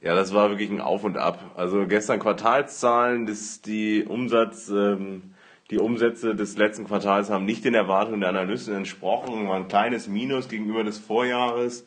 ja, 0.00 0.14
das 0.14 0.34
war 0.34 0.50
wirklich 0.50 0.70
ein 0.70 0.80
Auf 0.80 1.04
und 1.04 1.16
Ab. 1.16 1.52
Also 1.56 1.86
gestern 1.86 2.18
Quartalszahlen, 2.18 3.26
das, 3.26 3.60
die 3.62 4.04
Umsatz, 4.04 4.68
ähm, 4.68 5.34
die 5.70 5.78
Umsätze 5.78 6.34
des 6.34 6.56
letzten 6.56 6.86
Quartals 6.86 7.30
haben 7.30 7.44
nicht 7.44 7.64
den 7.64 7.74
Erwartungen 7.74 8.20
der 8.20 8.30
Analysten 8.30 8.74
entsprochen, 8.74 9.48
war 9.48 9.56
ein 9.56 9.68
kleines 9.68 10.08
Minus 10.08 10.48
gegenüber 10.48 10.84
des 10.84 10.98
Vorjahres, 10.98 11.86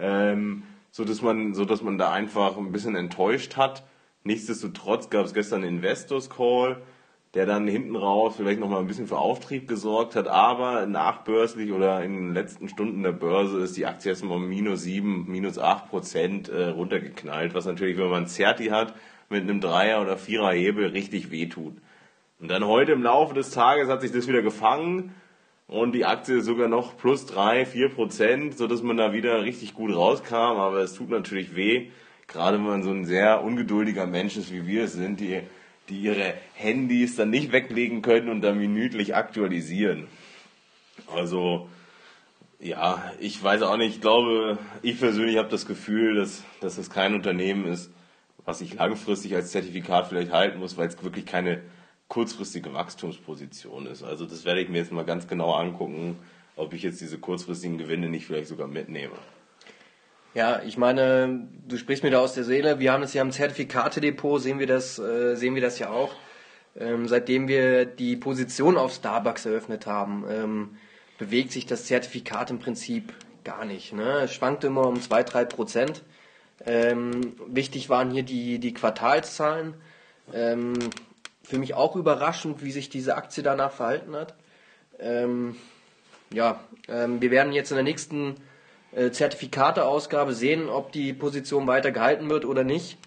ähm, 0.00 0.64
so 0.90 1.04
dass 1.04 1.22
man, 1.22 1.54
so 1.54 1.64
dass 1.64 1.82
man 1.82 1.98
da 1.98 2.12
einfach 2.12 2.56
ein 2.56 2.72
bisschen 2.72 2.96
enttäuscht 2.96 3.56
hat. 3.56 3.84
Nichtsdestotrotz 4.24 5.08
gab 5.08 5.24
es 5.24 5.34
gestern 5.34 5.62
einen 5.62 5.76
Investors 5.76 6.30
Call, 6.30 6.82
der 7.34 7.46
dann 7.46 7.66
hinten 7.66 7.96
raus 7.96 8.34
vielleicht 8.36 8.60
nochmal 8.60 8.80
ein 8.80 8.86
bisschen 8.86 9.06
für 9.06 9.16
Auftrieb 9.16 9.66
gesorgt 9.66 10.16
hat, 10.16 10.28
aber 10.28 10.86
nachbörslich 10.86 11.72
oder 11.72 12.04
in 12.04 12.14
den 12.14 12.34
letzten 12.34 12.68
Stunden 12.68 13.02
der 13.02 13.12
Börse 13.12 13.60
ist 13.60 13.76
die 13.76 13.86
Aktie 13.86 14.10
erstmal 14.10 14.36
um 14.36 14.48
minus 14.48 14.82
7, 14.82 15.24
minus 15.30 15.58
8 15.58 15.88
Prozent 15.88 16.48
äh, 16.50 16.66
runtergeknallt, 16.66 17.54
was 17.54 17.64
natürlich, 17.64 17.96
wenn 17.96 18.10
man 18.10 18.24
ein 18.24 18.28
Certi 18.28 18.66
hat, 18.66 18.94
mit 19.30 19.42
einem 19.42 19.62
Dreier- 19.62 20.02
oder 20.02 20.18
Vierer-Hebel 20.18 20.88
richtig 20.88 21.30
wehtut. 21.30 21.74
Und 22.38 22.50
dann 22.50 22.66
heute 22.66 22.92
im 22.92 23.02
Laufe 23.02 23.34
des 23.34 23.50
Tages 23.50 23.88
hat 23.88 24.02
sich 24.02 24.12
das 24.12 24.28
wieder 24.28 24.42
gefangen 24.42 25.14
und 25.68 25.94
die 25.94 26.04
Aktie 26.04 26.38
ist 26.38 26.44
sogar 26.44 26.68
noch 26.68 26.98
plus 26.98 27.24
3, 27.24 27.64
4 27.64 27.88
Prozent, 27.88 28.58
sodass 28.58 28.82
man 28.82 28.98
da 28.98 29.14
wieder 29.14 29.42
richtig 29.42 29.72
gut 29.72 29.94
rauskam, 29.94 30.34
aber 30.34 30.80
es 30.80 30.92
tut 30.92 31.08
natürlich 31.08 31.56
weh, 31.56 31.88
gerade 32.26 32.58
wenn 32.58 32.66
man 32.66 32.82
so 32.82 32.90
ein 32.90 33.06
sehr 33.06 33.42
ungeduldiger 33.42 34.06
Mensch 34.06 34.36
ist, 34.36 34.52
wie 34.52 34.66
wir 34.66 34.84
es 34.84 34.92
sind, 34.92 35.20
die, 35.20 35.40
die 35.88 36.00
ihre 36.00 36.34
Handys 36.54 37.16
dann 37.16 37.30
nicht 37.30 37.52
weglegen 37.52 38.02
können 38.02 38.28
und 38.28 38.40
dann 38.42 38.58
minütlich 38.58 39.14
aktualisieren. 39.14 40.06
Also 41.14 41.68
Ja, 42.60 43.12
ich 43.18 43.42
weiß 43.42 43.62
auch 43.62 43.76
nicht. 43.76 43.96
Ich 43.96 44.00
glaube, 44.00 44.56
ich 44.82 45.00
persönlich 45.00 45.36
habe 45.36 45.48
das 45.48 45.66
Gefühl, 45.66 46.14
dass, 46.14 46.44
dass 46.60 46.76
das 46.76 46.90
kein 46.90 47.12
Unternehmen 47.14 47.66
ist, 47.66 47.90
was 48.44 48.60
ich 48.60 48.74
langfristig 48.74 49.34
als 49.34 49.50
Zertifikat 49.50 50.06
vielleicht 50.06 50.30
halten 50.32 50.60
muss, 50.60 50.76
weil 50.76 50.86
es 50.86 51.02
wirklich 51.02 51.26
keine 51.26 51.62
kurzfristige 52.06 52.72
Wachstumsposition 52.72 53.86
ist. 53.86 54.04
Also 54.04 54.26
das 54.26 54.44
werde 54.44 54.60
ich 54.60 54.68
mir 54.68 54.78
jetzt 54.78 54.92
mal 54.92 55.04
ganz 55.04 55.26
genau 55.26 55.54
angucken, 55.54 56.18
ob 56.54 56.72
ich 56.72 56.82
jetzt 56.82 57.00
diese 57.00 57.18
kurzfristigen 57.18 57.78
Gewinne 57.78 58.08
nicht 58.08 58.26
vielleicht 58.26 58.48
sogar 58.48 58.68
mitnehme. 58.68 59.16
Ja, 60.34 60.62
ich 60.62 60.78
meine, 60.78 61.46
du 61.68 61.76
sprichst 61.76 62.02
mir 62.02 62.10
da 62.10 62.20
aus 62.20 62.34
der 62.34 62.44
Seele. 62.44 62.78
Wir 62.78 62.92
haben 62.92 63.02
es 63.02 63.12
ja 63.12 63.20
im 63.20 63.32
Zertifikatedepot, 63.32 64.40
sehen 64.40 64.58
wir 64.58 64.66
das, 64.66 64.98
äh, 64.98 65.34
sehen 65.34 65.54
wir 65.54 65.60
das 65.62 65.78
ja 65.78 65.90
auch. 65.90 66.14
Ähm, 66.74 67.06
seitdem 67.06 67.48
wir 67.48 67.84
die 67.84 68.16
Position 68.16 68.78
auf 68.78 68.94
Starbucks 68.94 69.44
eröffnet 69.44 69.86
haben, 69.86 70.24
ähm, 70.30 70.76
bewegt 71.18 71.52
sich 71.52 71.66
das 71.66 71.84
Zertifikat 71.84 72.50
im 72.50 72.60
Prinzip 72.60 73.12
gar 73.44 73.66
nicht. 73.66 73.92
Ne? 73.92 74.20
Es 74.20 74.32
schwankt 74.32 74.64
immer 74.64 74.86
um 74.86 74.96
2-3 74.96 75.44
Prozent. 75.44 76.02
Ähm, 76.64 77.34
wichtig 77.46 77.90
waren 77.90 78.10
hier 78.10 78.22
die, 78.22 78.58
die 78.58 78.72
Quartalszahlen. 78.72 79.74
Ähm, 80.32 80.74
für 81.42 81.58
mich 81.58 81.74
auch 81.74 81.94
überraschend, 81.94 82.64
wie 82.64 82.70
sich 82.70 82.88
diese 82.88 83.16
Aktie 83.16 83.42
danach 83.42 83.72
verhalten 83.72 84.16
hat. 84.16 84.34
Ähm, 84.98 85.56
ja, 86.32 86.60
ähm, 86.88 87.20
wir 87.20 87.30
werden 87.30 87.52
jetzt 87.52 87.70
in 87.70 87.76
der 87.76 87.84
nächsten 87.84 88.36
äh, 88.92 89.10
Zertifikateausgabe 89.10 90.34
sehen, 90.34 90.68
ob 90.68 90.92
die 90.92 91.12
Position 91.12 91.66
weiter 91.66 91.90
gehalten 91.92 92.30
wird 92.30 92.44
oder 92.44 92.64
nicht. 92.64 92.98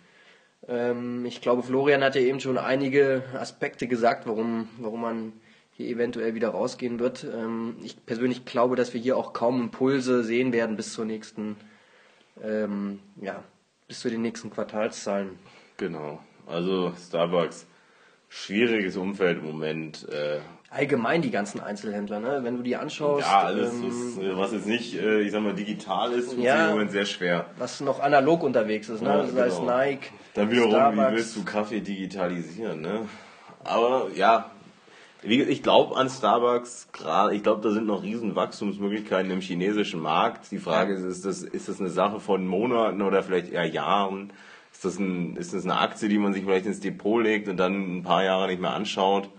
Ähm, 0.68 1.26
ich 1.26 1.42
glaube, 1.42 1.64
Florian 1.64 2.04
hat 2.04 2.16
ja 2.16 2.22
eben 2.22 2.40
schon 2.40 2.58
einige 2.58 3.24
Aspekte 3.34 3.88
gesagt, 3.88 4.28
warum, 4.28 4.70
warum 4.78 5.02
man 5.02 5.34
hier 5.74 5.90
eventuell 5.90 6.36
wieder 6.36 6.50
rausgehen 6.50 7.00
wird. 7.00 7.24
Ähm, 7.24 7.76
ich 7.84 8.06
persönlich 8.06 8.46
glaube, 8.46 8.76
dass 8.76 8.94
wir 8.94 9.02
hier 9.02 9.18
auch 9.18 9.34
kaum 9.34 9.62
Impulse 9.62 10.24
sehen 10.24 10.54
werden 10.54 10.78
bis 10.78 10.94
zur 10.94 11.06
nächsten, 11.06 11.58
ähm, 12.42 13.00
ja, 13.22 13.44
bis 13.88 14.00
zu 14.00 14.10
den 14.10 14.22
nächsten 14.22 14.50
Quartalszahlen. 14.50 15.38
Genau. 15.78 16.20
Also 16.48 16.94
Starbucks, 16.98 17.68
schwieriges 18.30 18.98
Umfeld 18.98 19.40
im 19.40 19.46
Moment. 19.46 20.08
Äh, 20.10 20.40
Allgemein 20.70 21.22
die 21.22 21.32
ganzen 21.32 21.62
Einzelhändler, 21.62 22.20
ne? 22.20 22.40
wenn 22.44 22.58
du 22.58 22.64
die 22.64 22.76
anschaust. 22.76 23.26
ja, 23.26 23.42
alles, 23.44 23.72
ähm, 23.74 23.84
was, 24.18 24.38
was 24.38 24.52
jetzt 24.54 24.68
nicht, 24.68 24.96
äh, 25.00 25.22
ich 25.22 25.32
sag 25.32 25.42
mal, 25.42 25.54
digital 25.54 26.12
ist, 26.12 26.32
tut 26.32 26.40
Ja. 26.44 26.58
sich 26.58 26.66
im 26.66 26.72
Moment 26.72 26.92
sehr 26.92 27.06
schwer. 27.06 27.46
was 27.58 27.80
noch 27.80 28.02
analog 28.02 28.44
unterwegs 28.44 28.90
ist, 28.90 29.02
ne? 29.02 29.10
Ja, 29.10 29.26
sei 29.28 29.48
es 29.48 29.58
genau. 29.60 29.78
Nike, 29.78 30.10
Dann 30.34 30.52
wiederum, 30.52 30.72
Starbucks. 30.72 31.12
wie 31.12 31.16
willst 31.16 31.36
du 31.38 31.44
Kaffee 31.46 31.80
digitalisieren, 31.80 32.82
ne? 32.82 33.08
Aber 33.64 34.08
ja, 34.16 34.52
ich 35.24 35.64
glaube 35.64 35.96
an 35.96 36.10
Starbucks 36.10 36.90
gerade, 36.92 37.34
ich 37.36 37.42
glaube, 37.44 37.62
da 37.62 37.72
sind 37.74 37.88
noch 37.88 38.04
riesen 38.04 38.36
Wachstumsmöglichkeiten 38.36 39.32
im 39.32 39.40
chinesischen 39.42 40.02
Markt. 40.02 40.52
Die 40.52 40.60
Frage 40.60 40.94
ist, 40.94 41.04
ist 41.04 41.26
das, 41.26 41.42
ist 41.42 41.70
das 41.70 41.80
eine 41.80 41.90
Sache 41.90 42.20
von 42.20 42.46
Monaten 42.46 43.02
oder 43.02 43.24
vielleicht 43.24 43.52
eher 43.52 43.66
Jahren? 43.66 44.34
Ist 44.76 44.84
das, 44.84 45.00
ein, 45.00 45.38
ist 45.38 45.54
das 45.54 45.64
eine 45.64 45.78
Aktie, 45.80 46.10
die 46.10 46.18
man 46.18 46.34
sich 46.34 46.44
vielleicht 46.44 46.66
ins 46.66 46.82
Depot 46.82 47.24
legt 47.24 47.48
und 47.48 47.56
dann 47.58 47.98
ein 48.00 48.04
paar 48.04 48.26
Jahre 48.26 48.48
nicht 48.48 48.60
mehr 48.60 48.74
anschaut? 48.74 49.30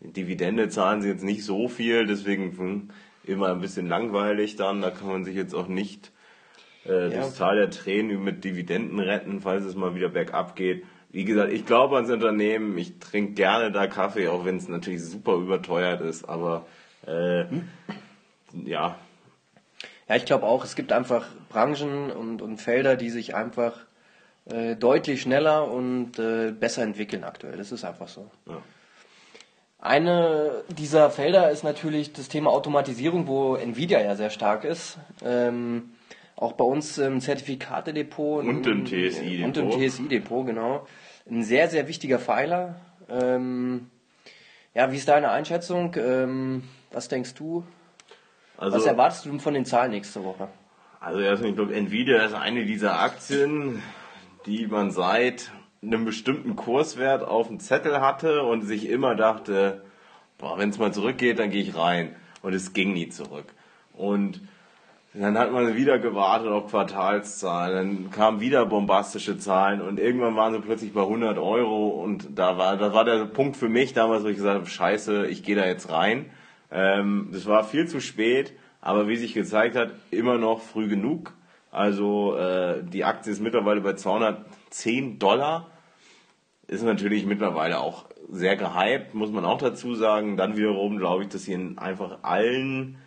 Dividende 0.00 0.68
zahlen 0.68 1.00
sie 1.00 1.08
jetzt 1.08 1.24
nicht 1.24 1.44
so 1.44 1.68
viel, 1.68 2.06
deswegen 2.06 2.56
hm, 2.56 2.90
immer 3.24 3.48
ein 3.48 3.60
bisschen 3.62 3.86
langweilig 3.88 4.56
dann. 4.56 4.82
Da 4.82 4.90
kann 4.90 5.08
man 5.08 5.24
sich 5.24 5.34
jetzt 5.34 5.54
auch 5.54 5.66
nicht 5.66 6.12
äh, 6.86 7.04
Ja. 7.10 7.20
das 7.20 7.36
Tal 7.36 7.56
der 7.56 7.70
Tränen 7.70 8.22
mit 8.22 8.44
Dividenden 8.44 8.98
retten, 9.00 9.40
falls 9.40 9.64
es 9.64 9.74
mal 9.76 9.94
wieder 9.94 10.10
bergab 10.10 10.56
geht. 10.56 10.84
Wie 11.10 11.24
gesagt, 11.24 11.52
ich 11.52 11.64
glaube 11.64 11.96
ans 11.96 12.10
Unternehmen. 12.10 12.76
Ich 12.76 12.98
trinke 12.98 13.32
gerne 13.32 13.72
da 13.72 13.86
Kaffee, 13.86 14.28
auch 14.28 14.44
wenn 14.44 14.58
es 14.58 14.68
natürlich 14.68 15.02
super 15.02 15.34
überteuert 15.36 16.02
ist. 16.02 16.28
Aber 16.28 16.66
äh, 17.06 17.44
ja, 18.52 18.96
Ja, 20.06 20.16
ich 20.16 20.26
glaube 20.26 20.44
auch, 20.44 20.64
es 20.64 20.76
gibt 20.76 20.92
einfach 20.92 21.26
Branchen 21.48 22.10
und, 22.10 22.42
und 22.42 22.58
Felder, 22.58 22.96
die 22.96 23.10
sich 23.10 23.34
einfach 23.34 23.86
äh, 24.52 24.76
deutlich 24.76 25.22
schneller 25.22 25.70
und 25.70 26.18
äh, 26.18 26.52
besser 26.52 26.82
entwickeln 26.82 27.24
aktuell. 27.24 27.56
Das 27.56 27.72
ist 27.72 27.84
einfach 27.84 28.08
so. 28.08 28.30
Ja. 28.46 28.62
Eine 29.80 30.62
dieser 30.68 31.10
Felder 31.10 31.50
ist 31.50 31.64
natürlich 31.64 32.12
das 32.12 32.28
Thema 32.28 32.50
Automatisierung, 32.50 33.26
wo 33.26 33.54
Nvidia 33.54 34.00
ja 34.00 34.14
sehr 34.14 34.30
stark 34.30 34.64
ist. 34.64 34.98
Ähm, 35.24 35.92
auch 36.36 36.52
bei 36.52 36.64
uns 36.64 36.98
im 36.98 37.20
Zertifikatedepot 37.20 38.44
Und 38.44 38.66
im 38.66 38.84
TSI-Depot. 38.86 39.44
Und 39.44 39.56
im 39.56 39.70
TSI-Depot, 39.70 40.46
genau. 40.46 40.86
Ein 41.30 41.42
sehr, 41.44 41.68
sehr 41.68 41.88
wichtiger 41.88 42.18
Pfeiler. 42.18 42.76
Ähm, 43.08 43.90
ja, 44.74 44.90
wie 44.92 44.96
ist 44.96 45.08
deine 45.08 45.30
Einschätzung? 45.30 45.94
Ähm, 45.96 46.62
was 46.92 47.08
denkst 47.08 47.34
du? 47.34 47.64
also 48.56 48.76
Was 48.76 48.86
erwartest 48.86 49.26
du 49.26 49.38
von 49.38 49.54
den 49.54 49.64
Zahlen 49.64 49.90
nächste 49.90 50.22
Woche? 50.24 50.48
Also 51.00 51.20
erstmal, 51.20 51.50
ich 51.50 51.56
glaube, 51.56 51.74
Nvidia 51.74 52.22
ist 52.24 52.34
eine 52.34 52.64
dieser 52.64 53.00
Aktien, 53.00 53.82
die 54.46 54.66
man 54.66 54.90
seit 54.90 55.50
einem 55.82 56.04
bestimmten 56.04 56.56
Kurswert 56.56 57.22
auf 57.22 57.48
dem 57.48 57.60
Zettel 57.60 58.00
hatte 58.00 58.42
und 58.42 58.62
sich 58.62 58.88
immer 58.88 59.14
dachte, 59.14 59.82
wenn 60.56 60.70
es 60.70 60.78
mal 60.78 60.92
zurückgeht, 60.92 61.38
dann 61.38 61.50
gehe 61.50 61.62
ich 61.62 61.76
rein. 61.76 62.14
Und 62.42 62.54
es 62.54 62.72
ging 62.72 62.92
nie 62.92 63.08
zurück. 63.08 63.46
Und 63.94 64.40
dann 65.12 65.36
hat 65.36 65.52
man 65.52 65.74
wieder 65.74 65.98
gewartet 65.98 66.48
auf 66.48 66.70
Quartalszahlen, 66.70 67.74
dann 68.04 68.10
kamen 68.12 68.40
wieder 68.40 68.64
bombastische 68.64 69.38
Zahlen 69.38 69.80
und 69.80 69.98
irgendwann 69.98 70.36
waren 70.36 70.54
sie 70.54 70.60
plötzlich 70.60 70.92
bei 70.92 71.02
100 71.02 71.36
Euro 71.36 71.88
und 71.88 72.38
da 72.38 72.58
war, 72.58 72.76
da 72.76 72.94
war 72.94 73.04
der 73.04 73.24
Punkt 73.24 73.56
für 73.56 73.68
mich 73.68 73.92
damals, 73.92 74.22
wo 74.22 74.28
ich 74.28 74.36
gesagt 74.36 74.54
habe, 74.54 74.70
scheiße, 74.70 75.26
ich 75.26 75.42
gehe 75.42 75.56
da 75.56 75.66
jetzt 75.66 75.90
rein. 75.90 76.26
Ähm, 76.70 77.30
das 77.32 77.46
war 77.46 77.64
viel 77.64 77.88
zu 77.88 78.00
spät, 78.00 78.52
aber 78.80 79.08
wie 79.08 79.16
sich 79.16 79.34
gezeigt 79.34 79.74
hat, 79.74 79.92
immer 80.12 80.38
noch 80.38 80.60
früh 80.60 80.86
genug. 80.88 81.34
Also 81.70 82.36
äh, 82.36 82.82
die 82.82 83.04
Aktie 83.04 83.32
ist 83.32 83.40
mittlerweile 83.40 83.80
bei 83.80 83.94
210 83.94 85.18
Dollar. 85.18 85.70
Ist 86.66 86.82
natürlich 86.84 87.26
mittlerweile 87.26 87.80
auch 87.80 88.06
sehr 88.28 88.56
gehypt, 88.56 89.14
muss 89.14 89.30
man 89.30 89.44
auch 89.44 89.58
dazu 89.58 89.94
sagen. 89.94 90.36
Dann 90.36 90.56
wiederum 90.56 90.98
glaube 90.98 91.24
ich, 91.24 91.28
dass 91.28 91.44
sie 91.44 91.52
in 91.52 91.78
einfach 91.78 92.18
allen 92.22 92.98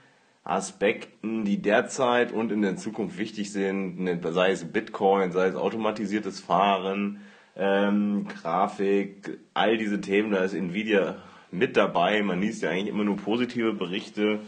Aspekten, 0.43 1.45
die 1.45 1.61
derzeit 1.61 2.33
und 2.33 2.51
in 2.51 2.61
der 2.61 2.75
Zukunft 2.75 3.17
wichtig 3.17 3.51
sind, 3.53 3.99
ne, 3.99 4.19
sei 4.31 4.51
es 4.51 4.65
Bitcoin, 4.65 5.31
sei 5.31 5.47
es 5.47 5.55
automatisiertes 5.55 6.41
Fahren, 6.41 7.21
ähm, 7.55 8.27
Grafik, 8.27 9.39
all 9.53 9.77
diese 9.77 10.01
Themen, 10.01 10.31
da 10.31 10.43
ist 10.43 10.53
Nvidia 10.53 11.17
mit 11.51 11.77
dabei. 11.77 12.21
Man 12.23 12.41
liest 12.41 12.63
ja 12.63 12.71
eigentlich 12.71 12.89
immer 12.89 13.05
nur 13.05 13.15
positive 13.15 13.73
Berichte. 13.73 14.41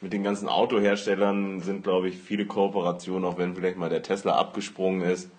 Mit 0.00 0.12
den 0.12 0.22
ganzen 0.22 0.48
Autoherstellern 0.48 1.60
sind, 1.60 1.82
glaube 1.82 2.08
ich, 2.08 2.16
viele 2.18 2.46
Kooperationen, 2.46 3.24
auch 3.24 3.38
wenn 3.38 3.54
vielleicht 3.54 3.78
mal 3.78 3.88
der 3.88 4.02
Tesla 4.02 4.36
abgesprungen 4.36 5.02
ist. 5.02 5.30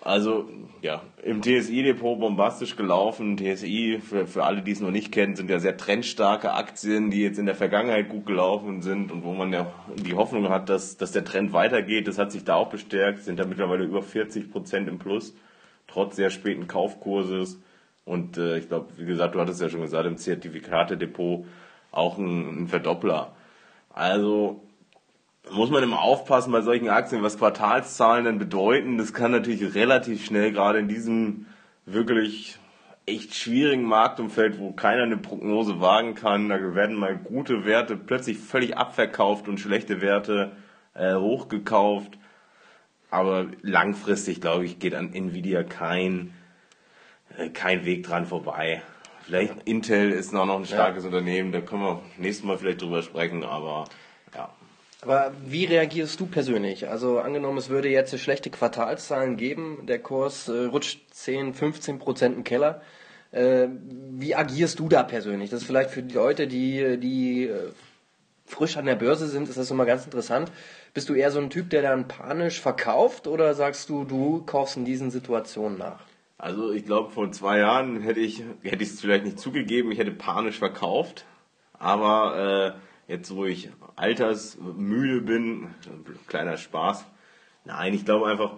Also, 0.00 0.48
ja, 0.80 1.02
im 1.22 1.42
TSI-Depot 1.42 2.18
bombastisch 2.18 2.76
gelaufen. 2.76 3.36
TSI, 3.36 4.00
für, 4.02 4.26
für 4.26 4.44
alle, 4.44 4.62
die 4.62 4.70
es 4.70 4.80
noch 4.80 4.92
nicht 4.92 5.12
kennen, 5.12 5.34
sind 5.34 5.50
ja 5.50 5.58
sehr 5.58 5.76
trendstarke 5.76 6.52
Aktien, 6.52 7.10
die 7.10 7.20
jetzt 7.20 7.38
in 7.38 7.46
der 7.46 7.56
Vergangenheit 7.56 8.08
gut 8.08 8.24
gelaufen 8.24 8.80
sind 8.80 9.10
und 9.10 9.24
wo 9.24 9.34
man 9.34 9.52
ja 9.52 9.70
die 9.96 10.14
Hoffnung 10.14 10.48
hat, 10.48 10.68
dass, 10.68 10.96
dass 10.96 11.12
der 11.12 11.24
Trend 11.24 11.52
weitergeht. 11.52 12.06
Das 12.06 12.16
hat 12.16 12.30
sich 12.30 12.44
da 12.44 12.54
auch 12.54 12.70
bestärkt, 12.70 13.24
sind 13.24 13.38
da 13.38 13.44
mittlerweile 13.44 13.84
über 13.84 14.02
40 14.02 14.52
Prozent 14.52 14.88
im 14.88 14.98
Plus, 14.98 15.34
trotz 15.88 16.16
sehr 16.16 16.30
späten 16.30 16.68
Kaufkurses. 16.68 17.60
Und 18.04 18.38
äh, 18.38 18.58
ich 18.58 18.68
glaube, 18.68 18.86
wie 18.96 19.04
gesagt, 19.04 19.34
du 19.34 19.40
hattest 19.40 19.60
ja 19.60 19.68
schon 19.68 19.82
gesagt, 19.82 20.06
im 20.06 20.16
Zertifikatedepot 20.16 21.44
auch 21.90 22.18
ein, 22.18 22.62
ein 22.62 22.68
Verdoppler. 22.68 23.32
Also 23.90 24.62
muss 25.50 25.70
man 25.70 25.82
immer 25.82 26.00
aufpassen 26.00 26.52
bei 26.52 26.60
solchen 26.60 26.88
Aktien, 26.88 27.22
was 27.22 27.38
Quartalszahlen 27.38 28.24
denn 28.24 28.38
bedeuten. 28.38 28.98
Das 28.98 29.12
kann 29.12 29.30
natürlich 29.30 29.74
relativ 29.74 30.24
schnell, 30.24 30.52
gerade 30.52 30.78
in 30.78 30.88
diesem 30.88 31.46
wirklich 31.86 32.58
echt 33.08 33.34
schwierigen 33.34 33.84
Marktumfeld, 33.84 34.58
wo 34.58 34.72
keiner 34.72 35.04
eine 35.04 35.16
Prognose 35.16 35.80
wagen 35.80 36.14
kann, 36.14 36.48
da 36.48 36.74
werden 36.74 36.96
mal 36.96 37.16
gute 37.16 37.64
Werte 37.64 37.96
plötzlich 37.96 38.38
völlig 38.38 38.76
abverkauft 38.76 39.48
und 39.48 39.58
schlechte 39.58 40.00
Werte 40.00 40.52
äh, 40.94 41.14
hochgekauft. 41.14 42.18
Aber 43.10 43.46
langfristig, 43.62 44.42
glaube 44.42 44.66
ich, 44.66 44.78
geht 44.78 44.94
an 44.94 45.14
Nvidia 45.14 45.62
kein, 45.62 46.34
äh, 47.38 47.48
kein 47.48 47.86
Weg 47.86 48.04
dran 48.04 48.26
vorbei. 48.26 48.82
Vielleicht 49.28 49.68
Intel 49.68 50.10
ist 50.10 50.32
noch, 50.32 50.46
noch 50.46 50.56
ein 50.56 50.64
starkes 50.64 51.04
Unternehmen, 51.04 51.52
da 51.52 51.60
können 51.60 51.82
wir 51.82 52.02
nächstes 52.16 52.46
Mal 52.46 52.56
vielleicht 52.56 52.80
drüber 52.80 53.02
sprechen, 53.02 53.44
aber 53.44 53.84
ja. 54.34 54.48
Aber 55.02 55.32
wie 55.44 55.66
reagierst 55.66 56.18
du 56.18 56.24
persönlich? 56.24 56.88
Also 56.88 57.18
angenommen, 57.18 57.58
es 57.58 57.68
würde 57.68 57.90
jetzt 57.90 58.18
schlechte 58.18 58.48
Quartalszahlen 58.48 59.36
geben, 59.36 59.84
der 59.86 59.98
Kurs 59.98 60.48
äh, 60.48 60.64
rutscht 60.64 61.00
10, 61.12 61.52
15 61.52 61.98
Prozent 61.98 62.36
im 62.38 62.44
Keller. 62.44 62.80
Äh, 63.30 63.68
wie 64.12 64.34
agierst 64.34 64.78
du 64.78 64.88
da 64.88 65.02
persönlich? 65.02 65.50
Das 65.50 65.60
ist 65.60 65.66
vielleicht 65.66 65.90
für 65.90 66.02
die 66.02 66.14
Leute, 66.14 66.46
die, 66.46 66.96
die 66.96 67.48
äh, 67.48 67.68
frisch 68.46 68.78
an 68.78 68.86
der 68.86 68.96
Börse 68.96 69.28
sind, 69.28 69.50
ist 69.50 69.58
das 69.58 69.70
immer 69.70 69.84
ganz 69.84 70.06
interessant. 70.06 70.50
Bist 70.94 71.10
du 71.10 71.14
eher 71.14 71.30
so 71.30 71.38
ein 71.38 71.50
Typ, 71.50 71.68
der 71.68 71.82
dann 71.82 72.08
panisch 72.08 72.62
verkauft 72.62 73.26
oder 73.26 73.52
sagst 73.52 73.90
du, 73.90 74.04
du 74.04 74.42
kaufst 74.46 74.78
in 74.78 74.86
diesen 74.86 75.10
Situationen 75.10 75.76
nach? 75.76 76.00
Also 76.38 76.70
ich 76.70 76.86
glaube, 76.86 77.10
vor 77.10 77.30
zwei 77.32 77.58
Jahren 77.58 78.00
hätte 78.00 78.20
ich 78.20 78.44
hätte 78.62 78.84
ich 78.84 78.90
es 78.90 79.00
vielleicht 79.00 79.24
nicht 79.24 79.40
zugegeben, 79.40 79.90
ich 79.90 79.98
hätte 79.98 80.12
panisch 80.12 80.58
verkauft. 80.58 81.26
Aber 81.72 82.76
äh, 83.08 83.12
jetzt 83.12 83.34
wo 83.34 83.44
ich 83.44 83.70
altersmüde 83.96 85.20
bin, 85.22 85.68
kleiner 86.28 86.56
Spaß. 86.56 87.04
Nein, 87.64 87.92
ich 87.94 88.04
glaube 88.04 88.28
einfach, 88.28 88.52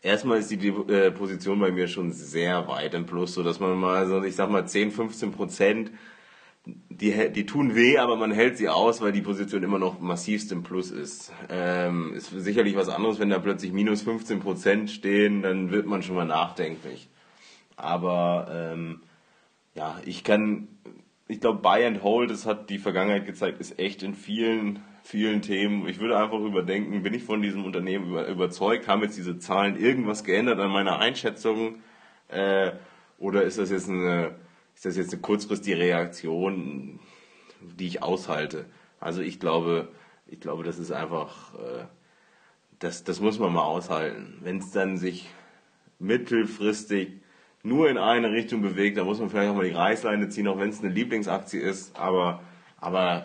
erstmal 0.00 0.38
ist 0.38 0.50
die 0.50 0.68
äh, 0.68 1.10
Position 1.10 1.60
bei 1.60 1.70
mir 1.70 1.86
schon 1.86 2.12
sehr 2.12 2.66
weit 2.68 2.94
im 2.94 3.04
Plus, 3.06 3.34
so 3.34 3.42
dass 3.42 3.60
man 3.60 3.78
mal 3.78 4.06
so, 4.06 4.22
ich 4.22 4.34
sag 4.34 4.50
mal 4.50 4.66
10, 4.66 4.90
15 4.90 5.32
Prozent, 5.32 5.90
die, 6.64 7.30
die 7.32 7.46
tun 7.46 7.74
weh, 7.74 7.98
aber 7.98 8.16
man 8.16 8.30
hält 8.30 8.56
sie 8.56 8.68
aus, 8.68 9.00
weil 9.00 9.12
die 9.12 9.22
Position 9.22 9.62
immer 9.62 9.78
noch 9.78 10.00
massivst 10.00 10.52
im 10.52 10.62
Plus 10.62 10.90
ist. 10.90 11.32
Ähm, 11.48 12.14
ist 12.14 12.30
sicherlich 12.30 12.76
was 12.76 12.88
anderes, 12.88 13.18
wenn 13.18 13.30
da 13.30 13.38
plötzlich 13.40 13.72
minus 13.72 14.02
15 14.02 14.40
Prozent 14.40 14.90
stehen, 14.90 15.42
dann 15.42 15.70
wird 15.70 15.86
man 15.86 16.02
schon 16.02 16.14
mal 16.14 16.26
nachdenklich. 16.26 17.08
Aber 17.76 18.46
ähm, 18.52 19.00
ja, 19.74 20.00
ich 20.04 20.22
kann, 20.22 20.68
ich 21.26 21.40
glaube, 21.40 21.60
Buy 21.60 21.84
and 21.84 22.04
Hold, 22.04 22.30
das 22.30 22.46
hat 22.46 22.70
die 22.70 22.78
Vergangenheit 22.78 23.26
gezeigt, 23.26 23.60
ist 23.60 23.80
echt 23.80 24.04
in 24.04 24.14
vielen, 24.14 24.80
vielen 25.02 25.42
Themen. 25.42 25.88
Ich 25.88 25.98
würde 25.98 26.16
einfach 26.16 26.38
überdenken, 26.38 27.02
bin 27.02 27.14
ich 27.14 27.24
von 27.24 27.42
diesem 27.42 27.64
Unternehmen 27.64 28.10
über, 28.10 28.28
überzeugt, 28.28 28.86
haben 28.86 29.02
jetzt 29.02 29.16
diese 29.16 29.38
Zahlen 29.38 29.76
irgendwas 29.76 30.22
geändert 30.22 30.60
an 30.60 30.70
meiner 30.70 31.00
Einschätzung? 31.00 31.76
Äh, 32.28 32.72
oder 33.18 33.42
ist 33.42 33.58
das 33.58 33.70
jetzt 33.70 33.88
eine, 33.88 34.36
ist 34.82 34.86
das 34.86 34.96
jetzt 34.96 35.12
eine 35.12 35.22
kurzfristige 35.22 35.78
Reaktion, 35.78 36.98
die 37.60 37.86
ich 37.86 38.02
aushalte? 38.02 38.64
Also 38.98 39.22
ich 39.22 39.38
glaube, 39.38 39.86
ich 40.26 40.40
glaube, 40.40 40.64
das 40.64 40.80
ist 40.80 40.90
einfach, 40.90 41.54
äh, 41.54 41.84
das, 42.80 43.04
das 43.04 43.20
muss 43.20 43.38
man 43.38 43.52
mal 43.52 43.62
aushalten. 43.62 44.38
Wenn 44.40 44.58
es 44.58 44.72
dann 44.72 44.96
sich 44.96 45.30
mittelfristig 46.00 47.12
nur 47.62 47.90
in 47.90 47.96
eine 47.96 48.32
Richtung 48.32 48.60
bewegt, 48.60 48.98
dann 48.98 49.06
muss 49.06 49.20
man 49.20 49.30
vielleicht 49.30 49.52
auch 49.52 49.54
mal 49.54 49.68
die 49.68 49.70
Reißleine 49.70 50.30
ziehen, 50.30 50.48
auch 50.48 50.58
wenn 50.58 50.70
es 50.70 50.80
eine 50.80 50.88
Lieblingsaktie 50.88 51.60
ist. 51.60 51.96
Aber, 51.96 52.42
aber 52.80 53.24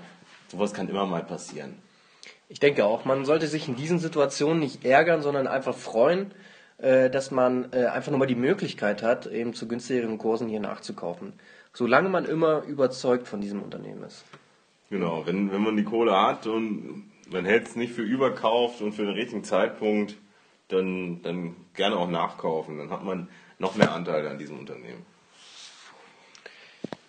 sowas 0.50 0.76
kann 0.76 0.90
immer 0.90 1.08
mal 1.08 1.24
passieren. 1.24 1.74
Ich 2.50 2.60
denke 2.60 2.86
auch, 2.86 3.04
man 3.04 3.26
sollte 3.26 3.48
sich 3.48 3.68
in 3.68 3.76
diesen 3.76 3.98
Situationen 3.98 4.60
nicht 4.60 4.86
ärgern, 4.86 5.24
sondern 5.24 5.48
einfach 5.48 5.76
freuen, 5.76 6.30
dass 6.78 7.32
man 7.32 7.72
äh, 7.74 7.86
einfach 7.86 8.12
nur 8.12 8.20
mal 8.20 8.28
die 8.28 8.36
Möglichkeit 8.36 9.02
hat, 9.04 9.26
eben 9.26 9.54
zu 9.54 9.68
günstigeren 9.68 10.18
Kursen 10.18 10.48
hier 10.48 10.60
nachzukaufen. 10.60 11.34
Solange 11.74 12.10
man 12.10 12.26
immer 12.26 12.64
überzeugt 12.64 13.28
von 13.28 13.42
diesem 13.42 13.62
Unternehmen 13.62 14.04
ist. 14.04 14.26
Genau, 14.90 15.26
wenn, 15.26 15.52
wenn 15.52 15.62
man 15.62 15.76
die 15.76 15.84
Kohle 15.84 16.20
hat 16.20 16.48
und 16.48 17.12
man 17.30 17.46
hält 17.46 17.68
es 17.68 17.76
nicht 17.76 17.94
für 17.94 18.04
überkauft 18.04 18.82
und 18.82 18.94
für 18.94 19.04
den 19.04 19.14
richtigen 19.14 19.44
Zeitpunkt, 19.44 20.16
dann, 20.70 21.22
dann 21.24 21.56
gerne 21.74 21.98
auch 21.98 22.10
nachkaufen. 22.10 22.78
Dann 22.78 22.90
hat 22.90 23.04
man 23.04 23.30
noch 23.60 23.76
mehr 23.76 23.94
Anteile 23.94 24.30
an 24.30 24.38
diesem 24.38 24.60
Unternehmen. 24.60 25.06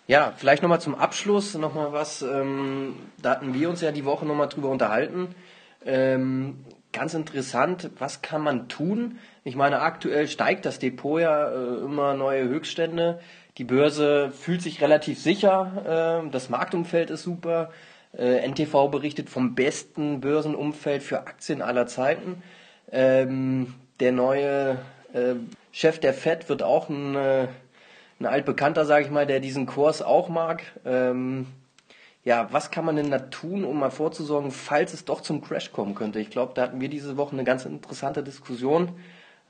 Ja, 0.07 0.33
vielleicht 0.35 0.63
nochmal 0.63 0.81
zum 0.81 0.95
Abschluss 0.95 1.53
nochmal 1.53 1.93
was. 1.93 2.23
Ähm, 2.23 2.95
da 3.21 3.31
hatten 3.31 3.53
wir 3.53 3.69
uns 3.69 3.81
ja 3.81 3.91
die 3.91 4.05
Woche 4.05 4.25
nochmal 4.25 4.49
drüber 4.49 4.69
unterhalten. 4.69 5.35
Ähm, 5.85 6.65
ganz 6.91 7.13
interessant, 7.13 7.91
was 7.99 8.21
kann 8.21 8.41
man 8.41 8.67
tun? 8.69 9.19
Ich 9.43 9.55
meine, 9.55 9.81
aktuell 9.81 10.27
steigt 10.27 10.65
das 10.65 10.79
Depot 10.79 11.21
ja 11.21 11.49
äh, 11.49 11.83
immer 11.83 12.13
neue 12.13 12.43
Höchststände. 12.43 13.19
Die 13.57 13.63
Börse 13.63 14.31
fühlt 14.31 14.61
sich 14.61 14.81
relativ 14.81 15.19
sicher. 15.21 16.23
Äh, 16.25 16.29
das 16.29 16.49
Marktumfeld 16.49 17.09
ist 17.09 17.23
super. 17.23 17.71
Äh, 18.17 18.47
NTV 18.47 18.89
berichtet 18.89 19.29
vom 19.29 19.55
besten 19.55 20.19
Börsenumfeld 20.19 21.03
für 21.03 21.19
Aktien 21.19 21.61
aller 21.61 21.87
Zeiten. 21.87 22.41
Ähm, 22.91 23.75
der 23.99 24.11
neue 24.11 24.79
äh, 25.13 25.35
Chef 25.71 25.99
der 25.99 26.13
FED 26.13 26.49
wird 26.49 26.63
auch 26.63 26.89
ein, 26.89 27.15
äh, 27.15 27.47
ein 28.19 28.25
altbekannter, 28.25 28.85
sage 28.85 29.05
ich 29.05 29.11
mal, 29.11 29.27
der 29.27 29.39
diesen 29.39 29.65
Kurs 29.65 30.01
auch 30.01 30.27
mag. 30.27 30.63
Ähm, 30.85 31.47
ja, 32.23 32.47
was 32.51 32.71
kann 32.71 32.85
man 32.85 32.95
denn 32.95 33.11
da 33.11 33.19
tun, 33.19 33.63
um 33.63 33.79
mal 33.79 33.91
vorzusorgen, 33.91 34.51
falls 34.51 34.93
es 34.93 35.05
doch 35.05 35.21
zum 35.21 35.41
Crash 35.41 35.71
kommen 35.71 35.95
könnte? 35.95 36.19
Ich 36.19 36.29
glaube, 36.29 36.53
da 36.53 36.63
hatten 36.63 36.81
wir 36.81 36.89
diese 36.89 37.15
Woche 37.15 37.33
eine 37.33 37.43
ganz 37.43 37.65
interessante 37.65 38.23
Diskussion. 38.23 38.99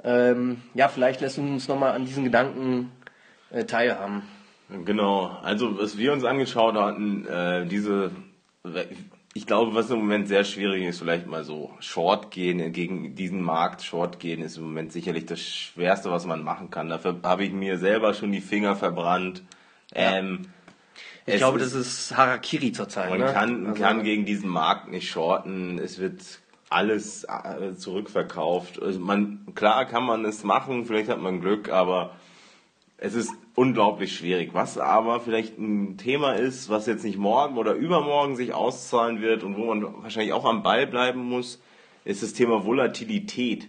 Ähm, 0.04 0.62
ja, 0.74 0.88
vielleicht 0.88 1.22
lässt 1.22 1.38
uns 1.38 1.68
nochmal 1.68 1.92
an 1.92 2.06
diesen 2.06 2.24
Gedanken 2.24 2.92
äh, 3.52 3.66
teilhaben. 3.66 4.24
Genau, 4.86 5.38
also 5.42 5.80
was 5.80 5.98
wir 5.98 6.14
uns 6.14 6.24
angeschaut 6.24 6.76
hatten, 6.76 7.26
äh, 7.26 7.66
diese 7.66 8.12
ich 9.34 9.46
glaube, 9.46 9.76
was 9.76 9.90
im 9.90 10.00
Moment 10.00 10.28
sehr 10.28 10.44
schwierig 10.44 10.84
ist, 10.84 11.00
vielleicht 11.00 11.28
mal 11.28 11.44
so 11.44 11.72
Short 11.80 12.32
gehen 12.32 12.74
gegen 12.74 13.16
diesen 13.16 13.42
Markt. 13.42 13.84
Short 13.84 14.20
gehen 14.20 14.42
ist 14.42 14.58
im 14.58 14.64
Moment 14.64 14.92
sicherlich 14.92 15.26
das 15.26 15.40
Schwerste, 15.40 16.12
was 16.12 16.26
man 16.26 16.44
machen 16.44 16.72
kann. 16.72 16.90
Dafür 16.90 17.16
habe 17.24 17.46
ich 17.46 17.52
mir 17.52 17.78
selber 17.78 18.14
schon 18.14 18.32
die 18.32 18.42
Finger 18.42 18.76
verbrannt. 18.76 19.44
Ja. 19.94 20.18
Ähm, 20.18 20.48
ich 21.26 21.38
glaube, 21.38 21.60
ist, 21.60 21.76
das 21.76 21.88
ist 21.88 22.18
Harakiri 22.18 22.72
zurzeit. 22.72 23.12
Man 23.12 23.20
ne? 23.20 23.32
kann, 23.32 23.68
also, 23.68 23.82
kann 23.82 24.04
gegen 24.04 24.26
diesen 24.26 24.50
Markt 24.50 24.90
nicht 24.90 25.10
shorten. 25.10 25.78
Es 25.78 26.00
wird 26.00 26.22
alles 26.70 27.24
äh, 27.26 27.76
zurückverkauft. 27.76 28.82
Also 28.82 29.00
man, 29.00 29.46
klar 29.56 29.86
kann 29.86 30.04
man 30.04 30.26
es 30.26 30.44
machen, 30.44 30.86
vielleicht 30.86 31.10
hat 31.10 31.20
man 31.20 31.42
Glück, 31.42 31.70
aber 31.70 32.16
es 32.98 33.16
ist 33.16 33.32
unglaublich 33.56 34.16
schwierig. 34.16 34.52
Was 34.54 34.78
aber 34.78 35.20
vielleicht 35.20 35.58
ein 35.58 35.98
Thema 35.98 36.34
ist, 36.34 36.70
was 36.70 36.86
jetzt 36.86 37.04
nicht 37.04 37.18
morgen 37.18 37.58
oder 37.58 37.74
übermorgen 37.74 38.36
sich 38.36 38.54
auszahlen 38.54 39.22
wird 39.22 39.44
und 39.44 39.58
wo 39.58 39.66
man 39.66 40.04
wahrscheinlich 40.04 40.34
auch 40.34 40.46
am 40.46 40.64
Ball 40.64 40.86
bleiben 40.86 41.22
muss, 41.22 41.62
ist 42.06 42.24
das 42.24 42.34
Thema 42.34 42.66
Volatilität. 42.66 43.68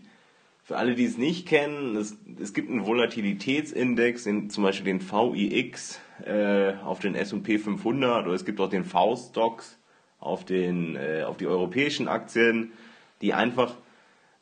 Für 0.63 0.77
alle, 0.77 0.95
die 0.95 1.05
es 1.05 1.19
nicht 1.19 1.49
kennen, 1.49 1.97
es, 1.97 2.17
es 2.41 2.55
gibt 2.55 2.71
einen 2.71 2.87
Volatilitätsindex, 2.87 4.25
den, 4.25 4.51
zum 4.51 4.63
Beispiel 4.63 4.85
den 4.85 5.01
VIX 5.01 6.01
äh, 6.25 6.75
auf 6.85 7.01
den 7.01 7.15
S&P 7.15 7.59
500 7.59 8.27
oder 8.27 8.35
es 8.35 8.45
gibt 8.45 8.61
auch 8.61 8.69
den 8.69 8.85
V-Stocks 8.85 9.79
auf, 10.21 10.49
äh, 10.51 11.23
auf 11.25 11.39
die 11.39 11.47
europäischen 11.47 12.07
Aktien, 12.07 12.73
die 13.21 13.35
einfach 13.35 13.75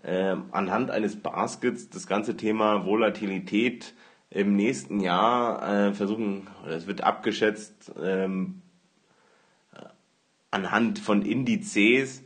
äh, 0.03 0.37
anhand 0.51 0.91
eines 0.91 1.17
Baskets 1.17 1.91
das 1.91 2.07
ganze 2.07 2.37
Thema 2.37 2.87
Volatilität 2.87 3.95
im 4.31 4.57
nächsten 4.57 5.01
Jahr 5.01 5.88
äh, 5.88 5.95
versuchen, 5.95 6.47
es 6.67 6.87
wird 6.87 7.03
abgeschätzt 7.03 7.93
ähm, 8.01 8.62
anhand 10.51 10.99
von 10.99 11.23
Indizes, 11.23 12.23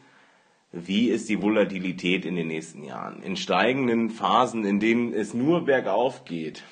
wie 0.73 1.09
ist 1.09 1.29
die 1.29 1.43
Volatilität 1.43 2.25
in 2.25 2.35
den 2.35 2.49
nächsten 2.49 2.83
Jahren. 2.83 3.23
In 3.23 3.37
steigenden 3.37 4.11
Phasen, 4.11 4.65
in 4.65 4.81
denen 4.81 5.13
es 5.13 5.35
nur 5.35 5.65
bergauf 5.65 6.25
geht, 6.25 6.65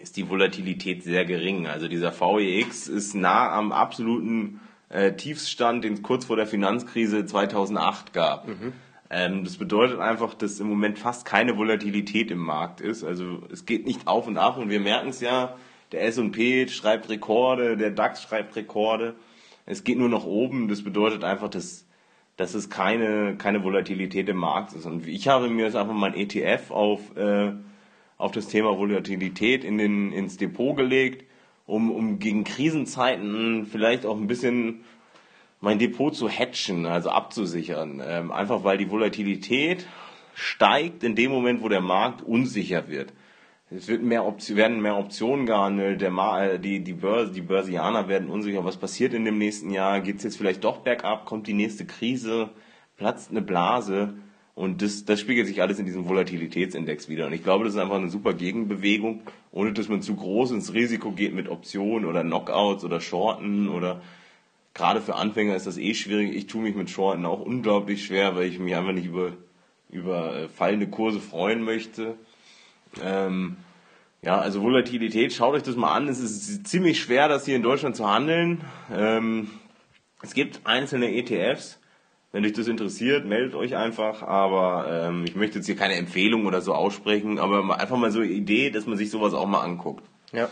ist 0.00 0.16
die 0.16 0.28
Volatilität 0.28 1.02
sehr 1.02 1.24
gering. 1.24 1.66
Also 1.66 1.88
dieser 1.88 2.12
VEX 2.12 2.88
ist 2.88 3.14
nah 3.14 3.50
am 3.52 3.72
absoluten 3.72 4.60
äh, 4.90 5.12
Tiefstand, 5.12 5.84
den 5.84 5.94
es 5.94 6.02
kurz 6.02 6.26
vor 6.26 6.36
der 6.36 6.46
Finanzkrise 6.46 7.24
2008 7.24 8.12
gab. 8.12 8.48
Mhm. 8.48 8.72
Ähm, 9.08 9.44
das 9.44 9.56
bedeutet 9.56 9.98
einfach, 9.98 10.34
dass 10.34 10.60
im 10.60 10.68
Moment 10.68 10.98
fast 10.98 11.24
keine 11.24 11.56
Volatilität 11.56 12.30
im 12.30 12.38
Markt 12.38 12.80
ist. 12.80 13.02
Also 13.02 13.42
es 13.50 13.66
geht 13.66 13.86
nicht 13.86 14.06
auf 14.06 14.26
und 14.26 14.36
ab 14.36 14.58
und 14.58 14.68
wir 14.68 14.80
merken 14.80 15.08
es 15.08 15.20
ja, 15.20 15.56
der 15.92 16.04
S&P 16.04 16.68
schreibt 16.68 17.08
Rekorde, 17.08 17.76
der 17.76 17.90
DAX 17.90 18.22
schreibt 18.22 18.54
Rekorde. 18.54 19.16
Es 19.66 19.82
geht 19.82 19.98
nur 19.98 20.08
nach 20.08 20.24
oben. 20.24 20.68
Das 20.68 20.82
bedeutet 20.82 21.24
einfach, 21.24 21.48
dass, 21.48 21.86
dass 22.36 22.54
es 22.54 22.70
keine, 22.70 23.36
keine 23.36 23.64
Volatilität 23.64 24.28
im 24.28 24.36
Markt 24.36 24.72
ist. 24.72 24.86
Und 24.86 25.06
ich 25.06 25.26
habe 25.26 25.48
mir 25.48 25.64
jetzt 25.64 25.76
einfach 25.76 25.94
mein 25.94 26.14
ETF 26.14 26.70
auf, 26.70 27.16
äh, 27.16 27.52
auf 28.16 28.30
das 28.30 28.46
Thema 28.46 28.76
Volatilität 28.78 29.64
in 29.64 29.78
den, 29.78 30.12
ins 30.12 30.36
Depot 30.36 30.76
gelegt, 30.76 31.24
um, 31.70 31.90
um 31.90 32.18
gegen 32.18 32.44
Krisenzeiten 32.44 33.66
vielleicht 33.66 34.04
auch 34.04 34.16
ein 34.16 34.26
bisschen 34.26 34.84
mein 35.60 35.78
Depot 35.78 36.14
zu 36.14 36.28
hatchen, 36.28 36.86
also 36.86 37.10
abzusichern. 37.10 38.02
Ähm, 38.04 38.32
einfach 38.32 38.64
weil 38.64 38.78
die 38.78 38.90
Volatilität 38.90 39.86
steigt 40.34 41.04
in 41.04 41.14
dem 41.14 41.30
Moment, 41.30 41.62
wo 41.62 41.68
der 41.68 41.80
Markt 41.80 42.22
unsicher 42.22 42.88
wird. 42.88 43.12
Es 43.70 43.86
wird 43.86 44.02
mehr 44.02 44.24
werden 44.24 44.82
mehr 44.82 44.96
Optionen 44.96 45.46
gehandelt, 45.46 46.00
der 46.00 46.10
äh, 46.10 46.58
die, 46.58 46.82
die, 46.82 46.92
Börse, 46.92 47.32
die 47.32 47.40
Börsianer 47.40 48.08
werden 48.08 48.28
unsicher, 48.28 48.64
was 48.64 48.76
passiert 48.76 49.14
in 49.14 49.24
dem 49.24 49.38
nächsten 49.38 49.70
Jahr, 49.70 50.00
geht 50.00 50.16
es 50.16 50.24
jetzt 50.24 50.38
vielleicht 50.38 50.64
doch 50.64 50.78
bergab, 50.78 51.24
kommt 51.24 51.46
die 51.46 51.54
nächste 51.54 51.86
Krise, 51.86 52.50
platzt 52.96 53.30
eine 53.30 53.42
Blase 53.42 54.14
und 54.60 54.82
das, 54.82 55.06
das 55.06 55.20
spiegelt 55.20 55.46
sich 55.46 55.62
alles 55.62 55.78
in 55.78 55.86
diesem 55.86 56.06
Volatilitätsindex 56.06 57.08
wieder. 57.08 57.26
Und 57.26 57.32
ich 57.32 57.42
glaube, 57.42 57.64
das 57.64 57.72
ist 57.72 57.80
einfach 57.80 57.96
eine 57.96 58.10
super 58.10 58.34
Gegenbewegung, 58.34 59.22
ohne 59.52 59.72
dass 59.72 59.88
man 59.88 60.02
zu 60.02 60.14
groß 60.14 60.50
ins 60.50 60.74
Risiko 60.74 61.12
geht 61.12 61.32
mit 61.32 61.48
Optionen 61.48 62.04
oder 62.04 62.22
Knockouts 62.22 62.84
oder 62.84 63.00
Shorten 63.00 63.70
oder 63.70 64.02
gerade 64.74 65.00
für 65.00 65.14
Anfänger 65.14 65.56
ist 65.56 65.66
das 65.66 65.78
eh 65.78 65.94
schwierig. 65.94 66.36
Ich 66.36 66.46
tue 66.46 66.60
mich 66.60 66.74
mit 66.74 66.90
Shorten 66.90 67.24
auch 67.24 67.40
unglaublich 67.40 68.04
schwer, 68.04 68.36
weil 68.36 68.48
ich 68.48 68.58
mich 68.58 68.76
einfach 68.76 68.92
nicht 68.92 69.06
über, 69.06 69.32
über 69.88 70.36
äh, 70.36 70.48
fallende 70.48 70.88
Kurse 70.88 71.20
freuen 71.20 71.62
möchte. 71.62 72.16
Ähm, 73.02 73.56
ja, 74.20 74.38
also 74.38 74.60
Volatilität, 74.60 75.32
schaut 75.32 75.54
euch 75.54 75.62
das 75.62 75.76
mal 75.76 75.94
an. 75.94 76.06
Es 76.06 76.20
ist 76.20 76.66
ziemlich 76.66 77.00
schwer, 77.00 77.28
das 77.28 77.46
hier 77.46 77.56
in 77.56 77.62
Deutschland 77.62 77.96
zu 77.96 78.06
handeln. 78.06 78.60
Ähm, 78.94 79.48
es 80.20 80.34
gibt 80.34 80.60
einzelne 80.64 81.14
ETFs. 81.14 81.79
Wenn 82.32 82.44
euch 82.44 82.52
das 82.52 82.68
interessiert, 82.68 83.24
meldet 83.26 83.54
euch 83.54 83.76
einfach. 83.76 84.22
Aber 84.22 85.08
ähm, 85.08 85.24
ich 85.24 85.34
möchte 85.34 85.58
jetzt 85.58 85.66
hier 85.66 85.76
keine 85.76 85.94
Empfehlung 85.94 86.46
oder 86.46 86.60
so 86.60 86.74
aussprechen, 86.74 87.38
aber 87.38 87.78
einfach 87.78 87.96
mal 87.96 88.10
so 88.10 88.20
eine 88.20 88.28
Idee, 88.28 88.70
dass 88.70 88.86
man 88.86 88.96
sich 88.96 89.10
sowas 89.10 89.34
auch 89.34 89.46
mal 89.46 89.62
anguckt. 89.62 90.04
Ja. 90.32 90.48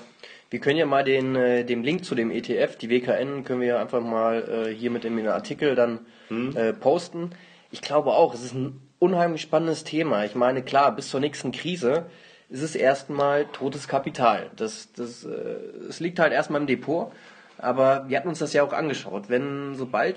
Wir 0.50 0.60
können 0.60 0.78
ja 0.78 0.86
mal 0.86 1.04
den, 1.04 1.36
äh, 1.36 1.64
dem 1.64 1.82
Link 1.82 2.04
zu 2.04 2.14
dem 2.14 2.30
ETF, 2.30 2.76
die 2.76 2.88
WKN, 2.88 3.44
können 3.44 3.60
wir 3.60 3.68
ja 3.68 3.80
einfach 3.80 4.00
mal 4.00 4.66
äh, 4.68 4.74
hier 4.74 4.90
mit 4.90 5.04
dem 5.04 5.18
Artikel 5.28 5.74
dann 5.74 6.00
äh, 6.30 6.72
posten. 6.72 7.30
Ich 7.70 7.82
glaube 7.82 8.12
auch, 8.12 8.34
es 8.34 8.42
ist 8.42 8.54
ein 8.54 8.80
unheimlich 8.98 9.42
spannendes 9.42 9.84
Thema. 9.84 10.24
Ich 10.24 10.34
meine, 10.34 10.62
klar, 10.62 10.94
bis 10.94 11.10
zur 11.10 11.20
nächsten 11.20 11.52
Krise 11.52 12.06
ist 12.48 12.62
es 12.62 12.74
erstmal 12.74 13.44
totes 13.46 13.88
Kapital. 13.88 14.50
Das, 14.56 14.92
das, 14.92 15.24
äh, 15.24 15.56
es 15.88 16.00
liegt 16.00 16.18
halt 16.18 16.32
erstmal 16.32 16.60
im 16.60 16.66
Depot. 16.66 17.12
Aber 17.58 18.08
wir 18.08 18.16
hatten 18.16 18.28
uns 18.28 18.38
das 18.38 18.52
ja 18.52 18.62
auch 18.62 18.72
angeschaut. 18.72 19.28
Wenn 19.28 19.74
sobald, 19.74 20.16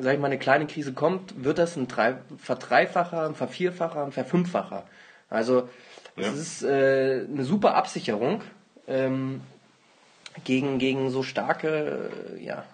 sag 0.00 0.14
ich 0.14 0.20
mal, 0.20 0.26
eine 0.26 0.38
kleine 0.38 0.66
Krise 0.66 0.92
kommt, 0.92 1.44
wird 1.44 1.58
das 1.58 1.76
ein 1.76 1.88
drei, 1.88 2.16
Verdreifacher, 2.38 3.26
ein 3.26 3.34
Vervierfacher, 3.34 4.04
ein 4.04 4.12
Verfünffacher. 4.12 4.84
Also 5.30 5.68
es 6.16 6.26
Ja. 6.26 6.32
ist 6.32 6.62
äh, 6.62 7.26
eine 7.32 7.44
super 7.44 7.74
Absicherung 7.74 8.42
ähm, 8.86 9.40
gegen, 10.44 10.78
gegen 10.78 11.10
so 11.10 11.22
starke 11.22 12.10
äh, 12.38 12.44
ja, 12.44 12.64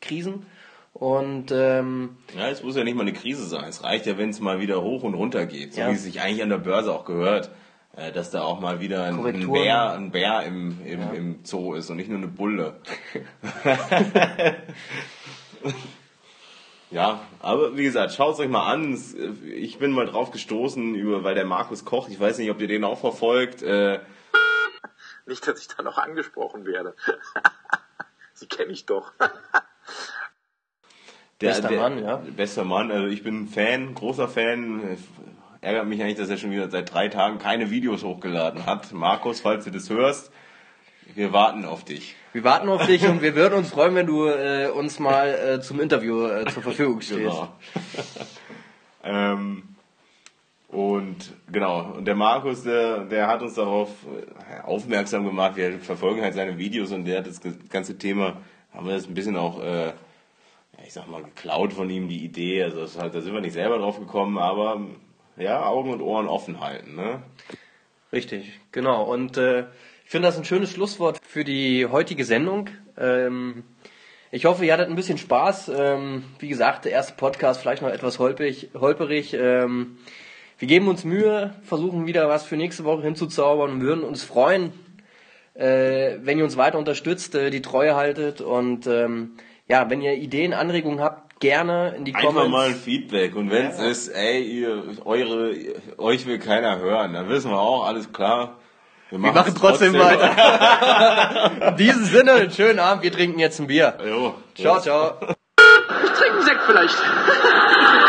Krisen. 0.00 0.46
Und 0.94 1.52
ähm, 1.52 2.16
Ja, 2.36 2.48
es 2.48 2.62
muss 2.62 2.76
ja 2.76 2.82
nicht 2.84 2.94
mal 2.96 3.02
eine 3.02 3.12
Krise 3.12 3.44
sein. 3.46 3.64
Es 3.68 3.84
reicht 3.84 4.06
ja, 4.06 4.18
wenn 4.18 4.30
es 4.30 4.40
mal 4.40 4.58
wieder 4.60 4.82
hoch 4.82 5.02
und 5.04 5.14
runter 5.14 5.46
geht. 5.46 5.74
So 5.74 5.80
Ja. 5.82 5.88
wie 5.90 5.94
es 5.94 6.02
sich 6.02 6.20
eigentlich 6.20 6.42
an 6.42 6.48
der 6.48 6.58
Börse 6.58 6.92
auch 6.92 7.04
gehört. 7.04 7.50
äh, 7.96 8.10
Dass 8.10 8.30
da 8.30 8.42
auch 8.42 8.58
mal 8.60 8.80
wieder 8.80 9.04
ein, 9.04 9.24
ein. 9.24 9.52
Bär, 9.52 9.92
ein 9.92 10.10
Bär 10.10 10.42
im, 10.44 10.78
im, 10.84 11.14
im 11.14 11.38
Zoo 11.44 11.74
ist 11.74 11.88
und 11.90 11.96
nicht 11.98 12.08
nur 12.08 12.18
eine 12.18 12.26
Bulle. 12.28 12.80
ja, 16.90 17.20
aber 17.40 17.76
wie 17.76 17.84
gesagt, 17.84 18.12
schaut 18.12 18.34
es 18.34 18.40
euch 18.40 18.48
mal 18.48 18.72
an. 18.72 18.94
Äh, 18.94 19.50
Ich 19.52 19.78
bin 19.78 19.92
mal 19.92 20.06
drauf 20.06 20.30
gestoßen, 20.30 20.94
über, 20.94 21.24
weil 21.24 21.34
der 21.34 21.44
Markus 21.44 21.84
Koch, 21.84 22.08
ich 22.08 22.18
weiß 22.18 22.38
nicht, 22.38 22.50
ob 22.50 22.60
ihr 22.60 22.68
den 22.68 22.84
auch 22.84 22.98
verfolgt, 22.98 23.62
äh, 23.62 24.00
Nicht, 25.26 25.46
dass 25.46 25.60
ich 25.60 25.68
da 25.68 25.82
noch 25.82 25.98
angesprochen 25.98 26.64
werde. 26.64 26.94
Sie 28.32 28.46
kenne 28.46 28.72
ich 28.72 28.86
doch. 28.86 29.12
Der, 31.40 31.50
Bester 31.50 31.68
der, 31.68 31.80
Mann, 31.80 32.02
ja. 32.02 32.16
Bester 32.16 32.64
Mann, 32.64 32.90
also 32.90 33.06
ich 33.06 33.22
bin 33.22 33.46
Fan, 33.46 33.94
großer 33.94 34.26
Fan. 34.26 34.98
Ärgert 35.60 35.86
mich 35.86 36.02
eigentlich, 36.02 36.16
dass 36.16 36.30
er 36.30 36.36
schon 36.36 36.50
wieder 36.50 36.68
seit 36.68 36.92
drei 36.92 37.06
Tagen 37.06 37.38
keine 37.38 37.70
Videos 37.70 38.02
hochgeladen 38.02 38.66
hat. 38.66 38.92
Markus, 38.92 39.40
falls 39.40 39.64
du 39.64 39.70
das 39.70 39.88
hörst, 39.88 40.32
wir 41.18 41.32
warten 41.32 41.64
auf 41.64 41.84
dich. 41.84 42.14
wir 42.32 42.44
warten 42.44 42.68
auf 42.68 42.86
dich 42.86 43.04
und 43.08 43.22
wir 43.22 43.34
würden 43.34 43.54
uns 43.54 43.70
freuen, 43.70 43.96
wenn 43.96 44.06
du 44.06 44.28
äh, 44.28 44.68
uns 44.68 45.00
mal 45.00 45.28
äh, 45.28 45.60
zum 45.60 45.80
Interview 45.80 46.26
äh, 46.26 46.44
zur 46.46 46.62
Verfügung 46.62 47.00
stehst. 47.00 47.18
Genau. 47.18 47.48
ähm, 49.02 49.64
und 50.68 51.34
genau, 51.50 51.94
und 51.96 52.04
der 52.04 52.14
Markus, 52.14 52.62
der, 52.62 53.04
der 53.04 53.26
hat 53.26 53.42
uns 53.42 53.54
darauf 53.54 53.88
äh, 54.04 54.62
aufmerksam 54.62 55.24
gemacht. 55.24 55.56
Wir 55.56 55.80
verfolgen 55.80 56.22
halt 56.22 56.34
seine 56.34 56.56
Videos 56.56 56.92
und 56.92 57.04
der 57.04 57.18
hat 57.18 57.26
das 57.26 57.40
ganze 57.68 57.98
Thema, 57.98 58.36
haben 58.72 58.86
wir 58.86 58.94
das 58.94 59.08
ein 59.08 59.14
bisschen 59.14 59.36
auch, 59.36 59.60
äh, 59.60 59.94
ich 60.86 60.92
sag 60.92 61.08
mal, 61.08 61.24
geklaut 61.24 61.72
von 61.72 61.90
ihm, 61.90 62.06
die 62.08 62.24
Idee. 62.24 62.62
Also 62.62 62.82
das, 62.82 62.96
halt, 62.96 63.16
da 63.16 63.22
sind 63.22 63.34
wir 63.34 63.40
nicht 63.40 63.54
selber 63.54 63.78
drauf 63.78 63.98
gekommen, 63.98 64.38
aber 64.38 64.82
ja, 65.36 65.66
Augen 65.66 65.90
und 65.90 66.00
Ohren 66.00 66.28
offen 66.28 66.60
halten. 66.60 66.94
Ne? 66.94 67.22
Richtig, 68.12 68.60
genau. 68.70 69.02
Und 69.02 69.36
äh, 69.36 69.64
ich 70.08 70.12
finde 70.12 70.26
das 70.28 70.38
ein 70.38 70.44
schönes 70.46 70.70
Schlusswort 70.70 71.20
für 71.22 71.44
die 71.44 71.84
heutige 71.84 72.24
Sendung. 72.24 72.70
Ähm, 72.96 73.62
ich 74.30 74.46
hoffe, 74.46 74.64
ihr 74.64 74.72
hattet 74.72 74.88
ein 74.88 74.96
bisschen 74.96 75.18
Spaß. 75.18 75.70
Ähm, 75.76 76.24
wie 76.38 76.48
gesagt, 76.48 76.86
der 76.86 76.92
erste 76.92 77.12
Podcast 77.12 77.60
vielleicht 77.60 77.82
noch 77.82 77.90
etwas 77.90 78.18
holprig. 78.18 78.70
holperig. 78.72 79.34
Ähm, 79.34 79.98
wir 80.58 80.66
geben 80.66 80.88
uns 80.88 81.04
Mühe, 81.04 81.52
versuchen 81.62 82.06
wieder 82.06 82.26
was 82.26 82.44
für 82.44 82.56
nächste 82.56 82.84
Woche 82.84 83.02
hinzuzaubern 83.02 83.70
und 83.72 83.80
würden 83.82 84.02
uns 84.02 84.24
freuen, 84.24 84.72
äh, 85.52 86.14
wenn 86.22 86.38
ihr 86.38 86.44
uns 86.44 86.56
weiter 86.56 86.78
unterstützt, 86.78 87.34
äh, 87.34 87.50
die 87.50 87.60
Treue 87.60 87.94
haltet 87.94 88.40
und 88.40 88.86
ähm, 88.86 89.32
ja, 89.68 89.90
wenn 89.90 90.00
ihr 90.00 90.14
Ideen, 90.14 90.54
Anregungen 90.54 91.00
habt, 91.00 91.38
gerne 91.38 91.94
in 91.98 92.06
die 92.06 92.14
Einfach 92.14 92.28
Comments. 92.28 92.50
mal 92.50 92.68
ein 92.68 92.74
Feedback. 92.76 93.36
Und 93.36 93.50
wenn 93.50 93.66
es 93.66 93.78
Ja. 93.78 93.84
ist, 93.90 94.08
ey, 94.08 94.42
ihr, 94.42 94.84
eure, 95.04 95.54
euch 95.98 96.24
will 96.24 96.38
keiner 96.38 96.78
hören, 96.78 97.12
dann 97.12 97.28
wissen 97.28 97.50
wir 97.50 97.60
auch, 97.60 97.86
alles 97.86 98.10
klar. 98.10 98.56
Wir 99.10 99.18
machen 99.18 99.54
trotzdem 99.58 99.94
weiter. 99.94 101.68
in 101.68 101.76
diesem 101.76 102.04
Sinne, 102.04 102.32
einen 102.32 102.50
schönen 102.50 102.78
Abend. 102.78 103.02
Wir 103.02 103.12
trinken 103.12 103.38
jetzt 103.38 103.58
ein 103.58 103.66
Bier. 103.66 103.98
Jo, 104.04 104.34
Ciao, 104.54 104.80
ciao. 104.80 105.14
Ich 105.20 106.10
trinke 106.12 106.36
einen 106.36 106.44
Sekt 106.44 106.60
vielleicht. 106.66 106.96